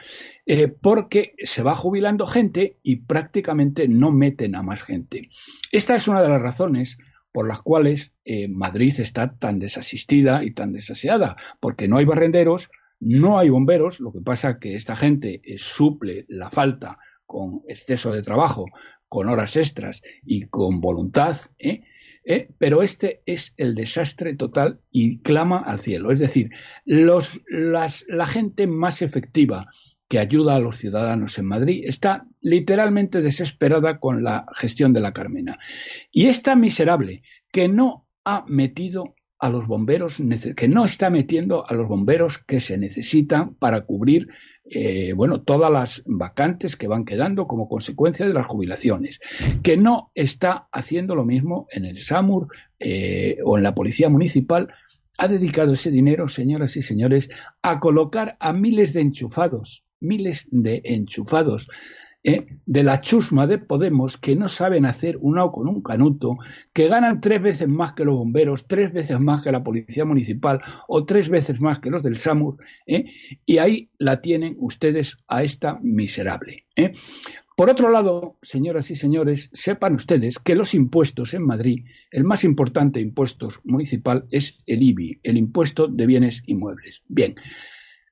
eh, 0.46 0.68
porque 0.68 1.34
se 1.44 1.62
va 1.62 1.74
jubilando 1.74 2.26
gente 2.26 2.78
y 2.82 2.96
prácticamente 2.96 3.88
no 3.88 4.10
meten 4.10 4.54
a 4.54 4.62
más 4.62 4.82
gente. 4.82 5.28
Esta 5.72 5.96
es 5.96 6.08
una 6.08 6.22
de 6.22 6.28
las 6.28 6.42
razones 6.42 6.98
por 7.30 7.46
las 7.46 7.60
cuales 7.60 8.14
Madrid 8.48 8.94
está 8.98 9.36
tan 9.36 9.58
desasistida 9.58 10.42
y 10.42 10.52
tan 10.52 10.72
desaseada, 10.72 11.36
porque 11.60 11.86
no 11.86 11.98
hay 11.98 12.06
barrenderos, 12.06 12.70
no 13.00 13.38
hay 13.38 13.48
bomberos, 13.48 14.00
lo 14.00 14.12
que 14.12 14.20
pasa 14.20 14.58
que 14.58 14.74
esta 14.74 14.96
gente 14.96 15.40
eh, 15.44 15.56
suple 15.58 16.24
la 16.28 16.50
falta 16.50 16.98
con 17.26 17.62
exceso 17.68 18.12
de 18.12 18.22
trabajo, 18.22 18.66
con 19.08 19.28
horas 19.28 19.56
extras 19.56 20.02
y 20.24 20.46
con 20.46 20.80
voluntad, 20.80 21.36
¿eh? 21.58 21.82
¿Eh? 22.28 22.48
pero 22.58 22.82
este 22.82 23.22
es 23.24 23.54
el 23.56 23.76
desastre 23.76 24.34
total 24.34 24.80
y 24.90 25.20
clama 25.20 25.58
al 25.58 25.78
cielo. 25.78 26.10
Es 26.10 26.18
decir, 26.18 26.50
los, 26.84 27.40
la 27.48 28.26
gente 28.26 28.66
más 28.66 29.00
efectiva 29.00 29.68
que 30.08 30.18
ayuda 30.18 30.56
a 30.56 30.60
los 30.60 30.78
ciudadanos 30.78 31.38
en 31.38 31.46
Madrid 31.46 31.84
está 31.86 32.26
literalmente 32.40 33.22
desesperada 33.22 33.98
con 33.98 34.22
la 34.22 34.46
gestión 34.54 34.92
de 34.92 35.00
la 35.00 35.12
Carmena. 35.12 35.58
Y 36.10 36.26
esta 36.26 36.56
miserable 36.56 37.22
que 37.52 37.68
no 37.68 38.06
ha 38.24 38.44
metido 38.48 39.15
a 39.38 39.50
los 39.50 39.66
bomberos, 39.66 40.22
que 40.56 40.68
no 40.68 40.84
está 40.84 41.10
metiendo 41.10 41.68
a 41.68 41.74
los 41.74 41.88
bomberos 41.88 42.38
que 42.38 42.60
se 42.60 42.78
necesitan 42.78 43.54
para 43.54 43.82
cubrir 43.82 44.28
eh, 44.68 45.12
bueno, 45.12 45.42
todas 45.42 45.70
las 45.70 46.02
vacantes 46.06 46.74
que 46.74 46.88
van 46.88 47.04
quedando 47.04 47.46
como 47.46 47.68
consecuencia 47.68 48.26
de 48.26 48.34
las 48.34 48.46
jubilaciones, 48.46 49.20
que 49.62 49.76
no 49.76 50.10
está 50.14 50.68
haciendo 50.72 51.14
lo 51.14 51.24
mismo 51.24 51.68
en 51.70 51.84
el 51.84 51.98
SAMUR 51.98 52.48
eh, 52.80 53.38
o 53.44 53.56
en 53.56 53.62
la 53.62 53.74
Policía 53.74 54.08
Municipal, 54.08 54.68
ha 55.18 55.28
dedicado 55.28 55.72
ese 55.72 55.90
dinero, 55.90 56.28
señoras 56.28 56.76
y 56.76 56.82
señores, 56.82 57.30
a 57.62 57.78
colocar 57.78 58.36
a 58.40 58.52
miles 58.52 58.92
de 58.92 59.02
enchufados, 59.02 59.84
miles 60.00 60.48
de 60.50 60.82
enchufados 60.84 61.68
¿eh? 62.26 62.46
de 62.66 62.82
la 62.82 63.00
chusma 63.00 63.46
de 63.46 63.58
Podemos 63.58 64.18
que 64.18 64.36
no 64.36 64.48
saben 64.48 64.84
hacer 64.84 65.16
un 65.20 65.38
o 65.38 65.52
con 65.52 65.68
un 65.68 65.80
canuto, 65.80 66.36
que 66.72 66.88
ganan 66.88 67.20
tres 67.20 67.40
veces 67.40 67.68
más 67.68 67.92
que 67.92 68.04
los 68.04 68.16
bomberos, 68.16 68.66
tres 68.66 68.92
veces 68.92 69.20
más 69.20 69.42
que 69.42 69.52
la 69.52 69.62
policía 69.62 70.04
municipal 70.04 70.60
o 70.88 71.06
tres 71.06 71.28
veces 71.28 71.60
más 71.60 71.78
que 71.78 71.90
los 71.90 72.02
del 72.02 72.16
SAMUR, 72.16 72.56
¿eh? 72.86 73.04
y 73.46 73.58
ahí 73.58 73.90
la 73.98 74.20
tienen 74.20 74.56
ustedes 74.58 75.18
a 75.28 75.44
esta 75.44 75.78
miserable. 75.82 76.66
¿eh? 76.74 76.92
Por 77.56 77.70
otro 77.70 77.90
lado, 77.90 78.36
señoras 78.42 78.90
y 78.90 78.96
señores, 78.96 79.48
sepan 79.52 79.94
ustedes 79.94 80.38
que 80.38 80.56
los 80.56 80.74
impuestos 80.74 81.32
en 81.32 81.46
Madrid, 81.46 81.84
el 82.10 82.24
más 82.24 82.44
importante 82.44 83.00
impuesto 83.00 83.48
municipal 83.64 84.26
es 84.30 84.58
el 84.66 84.82
IBI, 84.82 85.20
el 85.22 85.36
impuesto 85.38 85.86
de 85.86 86.06
bienes 86.06 86.42
inmuebles. 86.46 87.02
Bien, 87.08 87.36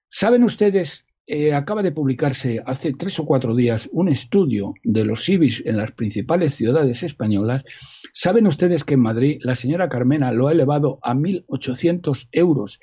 ¿saben 0.08 0.44
ustedes 0.44 1.04
eh, 1.26 1.54
acaba 1.54 1.82
de 1.82 1.92
publicarse 1.92 2.62
hace 2.66 2.92
tres 2.92 3.18
o 3.18 3.24
cuatro 3.24 3.54
días 3.54 3.88
un 3.92 4.08
estudio 4.08 4.74
de 4.82 5.04
los 5.04 5.26
IBIS 5.26 5.62
en 5.64 5.78
las 5.78 5.92
principales 5.92 6.54
ciudades 6.54 7.02
españolas. 7.02 7.64
¿Saben 8.12 8.46
ustedes 8.46 8.84
que 8.84 8.94
en 8.94 9.00
Madrid 9.00 9.40
la 9.42 9.54
señora 9.54 9.88
Carmena 9.88 10.32
lo 10.32 10.48
ha 10.48 10.52
elevado 10.52 10.98
a 11.02 11.14
1.800 11.14 12.28
euros 12.30 12.78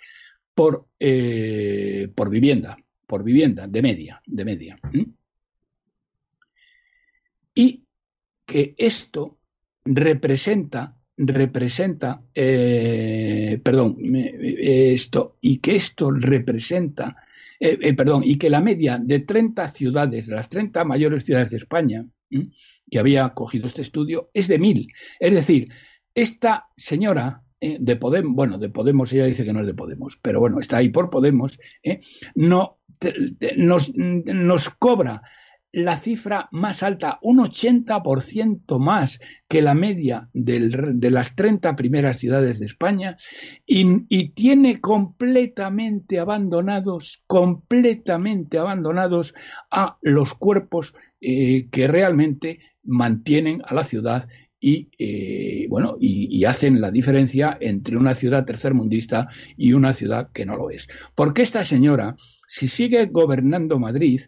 por, 0.55 0.87
eh, 0.99 2.09
por 2.15 2.31
vivienda, 2.31 2.77
por 3.05 3.23
vivienda 3.23 3.67
de 3.67 3.81
media, 3.81 4.21
de 4.25 4.45
media? 4.45 4.79
Y 7.53 7.83
que 8.45 8.73
esto 8.77 9.37
representa 9.85 10.97
representa, 11.23 12.23
eh, 12.33 13.59
perdón, 13.63 13.97
esto, 14.01 15.37
y 15.39 15.57
que 15.59 15.75
esto 15.75 16.09
representa 16.09 17.15
eh, 17.63 17.77
eh, 17.79 17.93
perdón, 17.93 18.23
y 18.25 18.39
que 18.39 18.49
la 18.49 18.59
media 18.59 18.97
de 18.97 19.19
30 19.19 19.67
ciudades, 19.67 20.25
de 20.25 20.33
las 20.33 20.49
30 20.49 20.83
mayores 20.83 21.23
ciudades 21.23 21.51
de 21.51 21.57
España, 21.57 22.03
que 22.89 22.99
había 22.99 23.29
cogido 23.35 23.67
este 23.67 23.83
estudio, 23.83 24.31
es 24.33 24.47
de 24.47 24.57
mil. 24.57 24.87
Es 25.19 25.35
decir, 25.35 25.69
esta 26.15 26.69
señora 26.75 27.43
eh, 27.59 27.77
de 27.79 27.95
Podemos, 27.97 28.33
bueno, 28.33 28.57
de 28.57 28.69
Podemos, 28.69 29.13
ella 29.13 29.25
dice 29.25 29.45
que 29.45 29.53
no 29.53 29.59
es 29.59 29.67
de 29.67 29.75
Podemos, 29.75 30.17
pero 30.23 30.39
bueno, 30.39 30.59
está 30.59 30.77
ahí 30.77 30.89
por 30.89 31.11
Podemos, 31.11 31.59
no, 32.33 32.79
nos, 33.57 33.93
nos 33.95 34.69
cobra 34.71 35.21
la 35.73 35.95
cifra 35.95 36.49
más 36.51 36.83
alta, 36.83 37.19
un 37.21 37.39
80% 37.39 38.77
más 38.79 39.19
que 39.47 39.61
la 39.61 39.73
media 39.73 40.29
de 40.33 41.11
las 41.11 41.35
30 41.35 41.75
primeras 41.75 42.19
ciudades 42.19 42.59
de 42.59 42.65
España 42.65 43.17
y, 43.65 44.31
tiene 44.31 44.81
completamente 44.81 46.19
abandonados, 46.19 47.23
completamente 47.27 48.57
abandonados 48.57 49.33
a 49.69 49.97
los 50.01 50.33
cuerpos 50.33 50.93
eh, 51.21 51.67
que 51.71 51.87
realmente 51.87 52.59
mantienen 52.83 53.61
a 53.65 53.73
la 53.73 53.83
ciudad 53.83 54.27
y 54.63 54.89
eh, 54.99 55.65
bueno 55.69 55.97
y, 55.99 56.45
hacen 56.45 56.79
la 56.81 56.91
diferencia 56.91 57.57
entre 57.59 57.97
una 57.97 58.13
ciudad 58.13 58.45
tercermundista 58.45 59.27
y 59.57 59.73
una 59.73 59.93
ciudad 59.93 60.29
que 60.31 60.45
no 60.45 60.55
lo 60.55 60.69
es. 60.69 60.87
Porque 61.15 61.41
esta 61.41 61.63
señora, 61.63 62.15
si 62.47 62.67
sigue 62.67 63.07
gobernando 63.07 63.79
Madrid, 63.79 64.21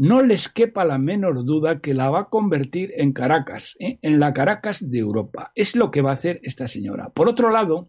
no 0.00 0.22
les 0.22 0.48
quepa 0.48 0.86
la 0.86 0.96
menor 0.96 1.44
duda 1.44 1.80
que 1.80 1.92
la 1.92 2.08
va 2.08 2.20
a 2.20 2.28
convertir 2.30 2.94
en 2.96 3.12
Caracas, 3.12 3.76
¿eh? 3.78 3.98
en 4.00 4.18
la 4.18 4.32
Caracas 4.32 4.88
de 4.88 4.98
Europa. 4.98 5.52
Es 5.54 5.76
lo 5.76 5.90
que 5.90 6.00
va 6.00 6.08
a 6.08 6.14
hacer 6.14 6.40
esta 6.42 6.68
señora. 6.68 7.10
Por 7.10 7.28
otro 7.28 7.50
lado, 7.50 7.86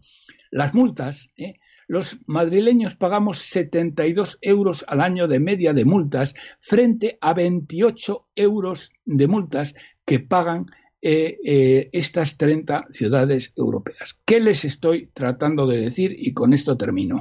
las 0.52 0.74
multas, 0.74 1.30
¿eh? 1.38 1.54
los 1.88 2.18
madrileños 2.26 2.96
pagamos 2.96 3.40
72 3.40 4.40
euros 4.42 4.84
al 4.90 5.00
año 5.00 5.30
de 5.30 5.40
media 5.40 5.72
de 5.72 5.86
multas 5.86 6.36
frente 6.60 7.18
a 7.22 7.34
28 7.34 8.28
euros 8.36 8.92
de 9.06 9.28
multas 9.30 9.74
que 10.04 10.20
pagan 10.20 10.66
eh, 11.02 11.90
estas 11.94 12.36
30 12.36 12.88
ciudades 12.92 13.54
europeas. 13.56 14.20
¿Qué 14.26 14.42
les 14.42 14.66
estoy 14.66 15.10
tratando 15.14 15.66
de 15.66 15.80
decir? 15.80 16.14
Y 16.20 16.34
con 16.34 16.52
esto 16.52 16.76
termino. 16.76 17.20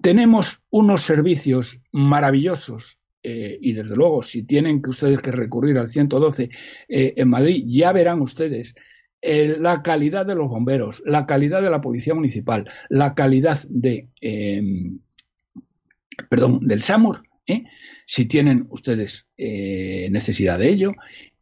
Tenemos 0.00 0.62
unos 0.70 1.02
servicios 1.02 1.82
maravillosos 1.92 2.99
eh, 3.22 3.58
y 3.60 3.72
desde 3.72 3.96
luego, 3.96 4.22
si 4.22 4.42
tienen 4.44 4.80
que 4.80 4.90
ustedes 4.90 5.20
que 5.20 5.30
recurrir 5.30 5.76
al 5.78 5.88
112 5.88 6.50
eh, 6.88 7.14
en 7.16 7.28
Madrid, 7.28 7.64
ya 7.66 7.92
verán 7.92 8.20
ustedes 8.20 8.74
eh, 9.20 9.56
la 9.58 9.82
calidad 9.82 10.24
de 10.24 10.34
los 10.34 10.48
bomberos, 10.48 11.02
la 11.04 11.26
calidad 11.26 11.62
de 11.62 11.70
la 11.70 11.82
policía 11.82 12.14
municipal, 12.14 12.70
la 12.88 13.14
calidad 13.14 13.58
de, 13.68 14.08
em, 14.22 15.00
perdón, 16.30 16.60
del 16.60 16.82
SAMUR, 16.82 17.22
si 18.06 18.26
tienen 18.26 18.66
ustedes 18.70 19.26
necesidad 19.36 20.58
de 20.58 20.68
ello, 20.68 20.92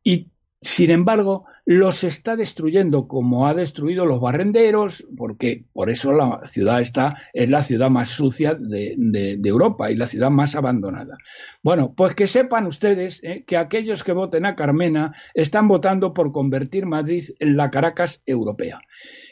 y 0.02 0.28
Sin 0.60 0.90
embargo, 0.90 1.44
los 1.64 2.02
está 2.02 2.34
destruyendo 2.34 3.06
como 3.06 3.46
ha 3.46 3.54
destruido 3.54 4.06
los 4.06 4.20
barrenderos, 4.20 5.06
porque 5.16 5.64
por 5.72 5.88
eso 5.88 6.12
la 6.12 6.40
ciudad 6.46 6.80
está, 6.80 7.16
es 7.32 7.48
la 7.48 7.62
ciudad 7.62 7.90
más 7.90 8.08
sucia 8.08 8.54
de, 8.54 8.96
Europa 9.44 9.88
y 9.90 9.94
la 9.94 10.06
ciudad 10.06 10.30
más 10.30 10.56
abandonada. 10.56 11.16
Bueno, 11.62 11.94
pues 11.96 12.14
que 12.14 12.26
sepan 12.26 12.66
ustedes 12.66 13.20
eh, 13.22 13.44
que 13.46 13.56
aquellos 13.56 14.02
que 14.02 14.12
voten 14.12 14.46
a 14.46 14.56
Carmena 14.56 15.14
están 15.34 15.68
votando 15.68 16.12
por 16.12 16.32
convertir 16.32 16.86
Madrid 16.86 17.28
en 17.38 17.56
la 17.56 17.70
Caracas 17.70 18.20
europea. 18.26 18.80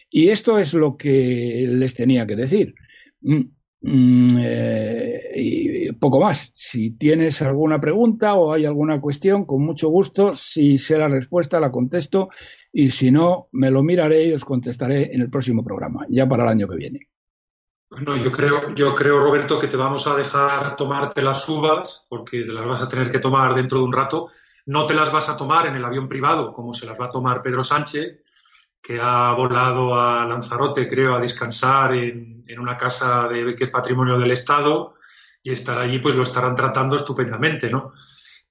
Y 0.09 0.29
esto 0.29 0.61
es 0.61 0.75
lo 0.75 0.97
que 0.97 1.67
les 1.69 1.95
tenía 1.95 2.25
que 2.29 2.37
decir. 2.37 2.75
Mm, 3.89 4.39
eh, 4.41 5.31
y 5.37 5.93
poco 5.93 6.19
más. 6.21 6.51
Si 6.55 6.91
tienes 6.91 7.41
alguna 7.41 7.81
pregunta 7.81 8.35
o 8.35 8.53
hay 8.53 8.65
alguna 8.65 9.01
cuestión, 9.01 9.45
con 9.45 9.63
mucho 9.63 9.89
gusto, 9.89 10.35
si 10.35 10.77
sé 10.77 10.99
la 10.99 11.09
respuesta, 11.09 11.61
la 11.61 11.71
contesto 11.71 12.31
y 12.73 12.91
si 12.91 13.13
no, 13.13 13.49
me 13.53 13.71
lo 13.71 13.85
miraré 13.85 14.25
y 14.25 14.33
os 14.33 14.45
contestaré 14.45 15.15
en 15.15 15.21
el 15.21 15.31
próximo 15.31 15.63
programa, 15.63 16.05
ya 16.09 16.27
para 16.27 16.43
el 16.43 16.49
año 16.49 16.67
que 16.67 16.77
viene. 16.77 17.09
Bueno, 17.89 18.17
yo 18.17 18.33
creo, 18.33 18.75
yo 18.75 18.93
creo, 18.97 19.21
Roberto, 19.21 19.61
que 19.61 19.69
te 19.69 19.77
vamos 19.77 20.09
a 20.09 20.17
dejar 20.17 20.75
tomarte 20.75 21.23
las 21.23 21.49
uvas, 21.49 22.07
porque 22.09 22.39
las 22.41 22.67
vas 22.67 22.83
a 22.83 22.89
tener 22.89 23.09
que 23.09 23.21
tomar 23.21 23.55
dentro 23.55 23.79
de 23.79 23.85
un 23.85 23.93
rato. 23.93 24.27
No 24.67 24.85
te 24.85 24.95
las 24.95 25.13
vas 25.13 25.29
a 25.29 25.37
tomar 25.37 25.69
en 25.69 25.77
el 25.77 25.85
avión 25.85 26.09
privado, 26.09 26.53
como 26.53 26.75
se 26.75 26.87
las 26.87 27.01
va 27.01 27.07
a 27.07 27.11
tomar 27.11 27.41
Pedro 27.41 27.63
Sánchez, 27.63 28.19
que 28.83 29.01
ha 29.01 29.33
volado 29.33 29.99
a 29.99 30.25
Lanzarote, 30.25 30.89
creo, 30.89 31.15
a 31.15 31.21
descansar 31.21 31.95
en, 31.95 32.45
una 32.59 32.77
casa 32.77 33.29
de, 33.29 33.55
que 33.55 33.65
es 33.65 33.71
patrimonio 33.71 34.19
del 34.19 34.31
Estado 34.31 34.95
y 35.43 35.51
estar 35.51 35.79
allí, 35.79 35.99
pues 35.99 36.15
lo 36.15 36.23
estarán 36.23 36.55
tratando 36.55 36.97
estupendamente, 36.97 37.69
¿no? 37.69 37.93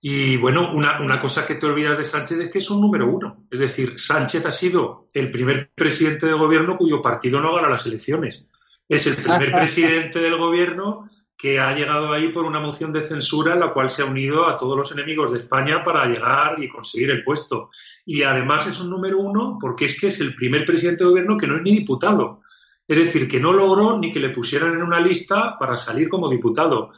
Y 0.02 0.38
bueno, 0.38 0.72
una, 0.74 1.00
una, 1.02 1.20
cosa 1.20 1.48
que 1.48 1.56
te 1.56 1.66
olvidas 1.66 1.98
de 1.98 2.06
Sánchez 2.06 2.40
es 2.40 2.50
que 2.50 2.60
es 2.60 2.70
un 2.70 2.82
número 2.82 3.08
uno. 3.08 3.46
Es 3.50 3.60
decir, 3.60 4.00
Sánchez 4.00 4.46
ha 4.46 4.52
sido 4.52 5.08
el 5.14 5.32
primer 5.32 5.72
presidente 5.74 6.28
del 6.28 6.38
gobierno 6.38 6.78
cuyo 6.78 7.02
partido 7.02 7.42
no 7.42 7.56
gana 7.56 7.70
las 7.70 7.86
elecciones. 7.86 8.50
Es 8.88 9.08
el 9.08 9.16
primer 9.16 9.52
presidente 9.54 10.20
del 10.20 10.38
gobierno 10.38 11.10
que 11.38 11.60
ha 11.60 11.76
llegado 11.76 12.14
ahí 12.14 12.30
por 12.30 12.46
una 12.46 12.60
moción 12.60 12.94
de 12.94 13.04
censura 13.04 13.54
en 13.54 13.60
la 13.60 13.74
cual 13.74 13.90
se 13.90 14.02
ha 14.02 14.06
unido 14.06 14.48
a 14.48 14.58
todos 14.58 14.78
los 14.78 14.92
enemigos 14.92 15.32
de 15.32 15.40
España 15.40 15.84
para 15.84 16.06
llegar 16.06 16.62
y 16.64 16.70
conseguir 16.70 17.12
el 17.12 17.22
puesto. 17.22 17.70
Y 18.06 18.24
además 18.24 18.68
es 18.68 18.80
un 18.80 18.90
número 18.90 19.20
uno 19.20 19.58
porque 19.60 19.86
es 19.86 20.00
que 20.00 20.08
es 20.08 20.20
el 20.22 20.34
primer 20.34 20.64
presidente 20.64 21.04
de 21.04 21.10
gobierno 21.10 21.38
que 21.38 21.48
no 21.48 21.58
es 21.58 21.62
ni 21.62 21.72
diputado. 21.72 22.42
Es 22.88 22.98
decir, 22.98 23.28
que 23.28 23.40
no 23.40 23.52
logró 23.52 23.98
ni 23.98 24.12
que 24.12 24.20
le 24.20 24.30
pusieran 24.30 24.74
en 24.74 24.84
una 24.84 25.00
lista 25.00 25.58
para 25.58 25.76
salir 25.76 26.08
como 26.08 26.30
diputado. 26.30 26.92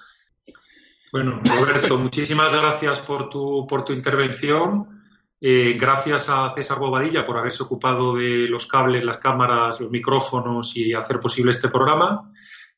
Bueno, 1.12 1.42
Roberto, 1.44 1.98
muchísimas 1.98 2.54
gracias 2.54 3.00
por 3.00 3.30
tu, 3.30 3.66
por 3.66 3.86
tu 3.86 3.94
intervención. 3.94 5.02
Eh, 5.40 5.76
gracias 5.80 6.30
a 6.30 6.52
César 6.52 6.80
Bobadilla 6.80 7.24
por 7.24 7.38
haberse 7.38 7.64
ocupado 7.64 8.16
de 8.16 8.48
los 8.48 8.66
cables, 8.66 9.04
las 9.04 9.20
cámaras, 9.20 9.80
los 9.80 9.90
micrófonos 9.90 10.76
y 10.76 10.94
hacer 10.94 11.20
posible 11.20 11.52
este 11.52 11.70
programa. 11.70 12.30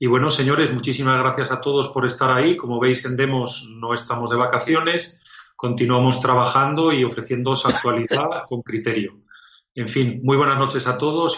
Y 0.01 0.07
bueno, 0.07 0.31
señores, 0.31 0.73
muchísimas 0.73 1.19
gracias 1.19 1.51
a 1.51 1.59
todos 1.59 1.89
por 1.89 2.05
estar 2.05 2.31
ahí. 2.31 2.55
Como 2.55 2.79
veis, 2.79 3.03
en 3.03 3.17
Demos 3.17 3.69
no 3.69 3.93
estamos 3.93 4.29
de 4.29 4.37
vacaciones, 4.37 5.21
continuamos 5.57 6.21
trabajando 6.21 6.93
y 6.93 7.03
ofreciendo 7.03 7.51
actualidad 7.51 8.43
con 8.47 8.61
criterio. 8.61 9.19
En 9.75 9.89
fin, 9.89 10.21
muy 10.23 10.37
buenas 10.37 10.57
noches 10.57 10.87
a 10.87 10.97
todos. 10.97 11.37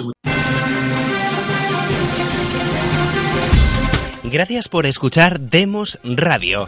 Y 4.24 4.30
Gracias 4.30 4.70
por 4.70 4.86
escuchar 4.86 5.40
Demos 5.40 6.00
Radio. 6.04 6.68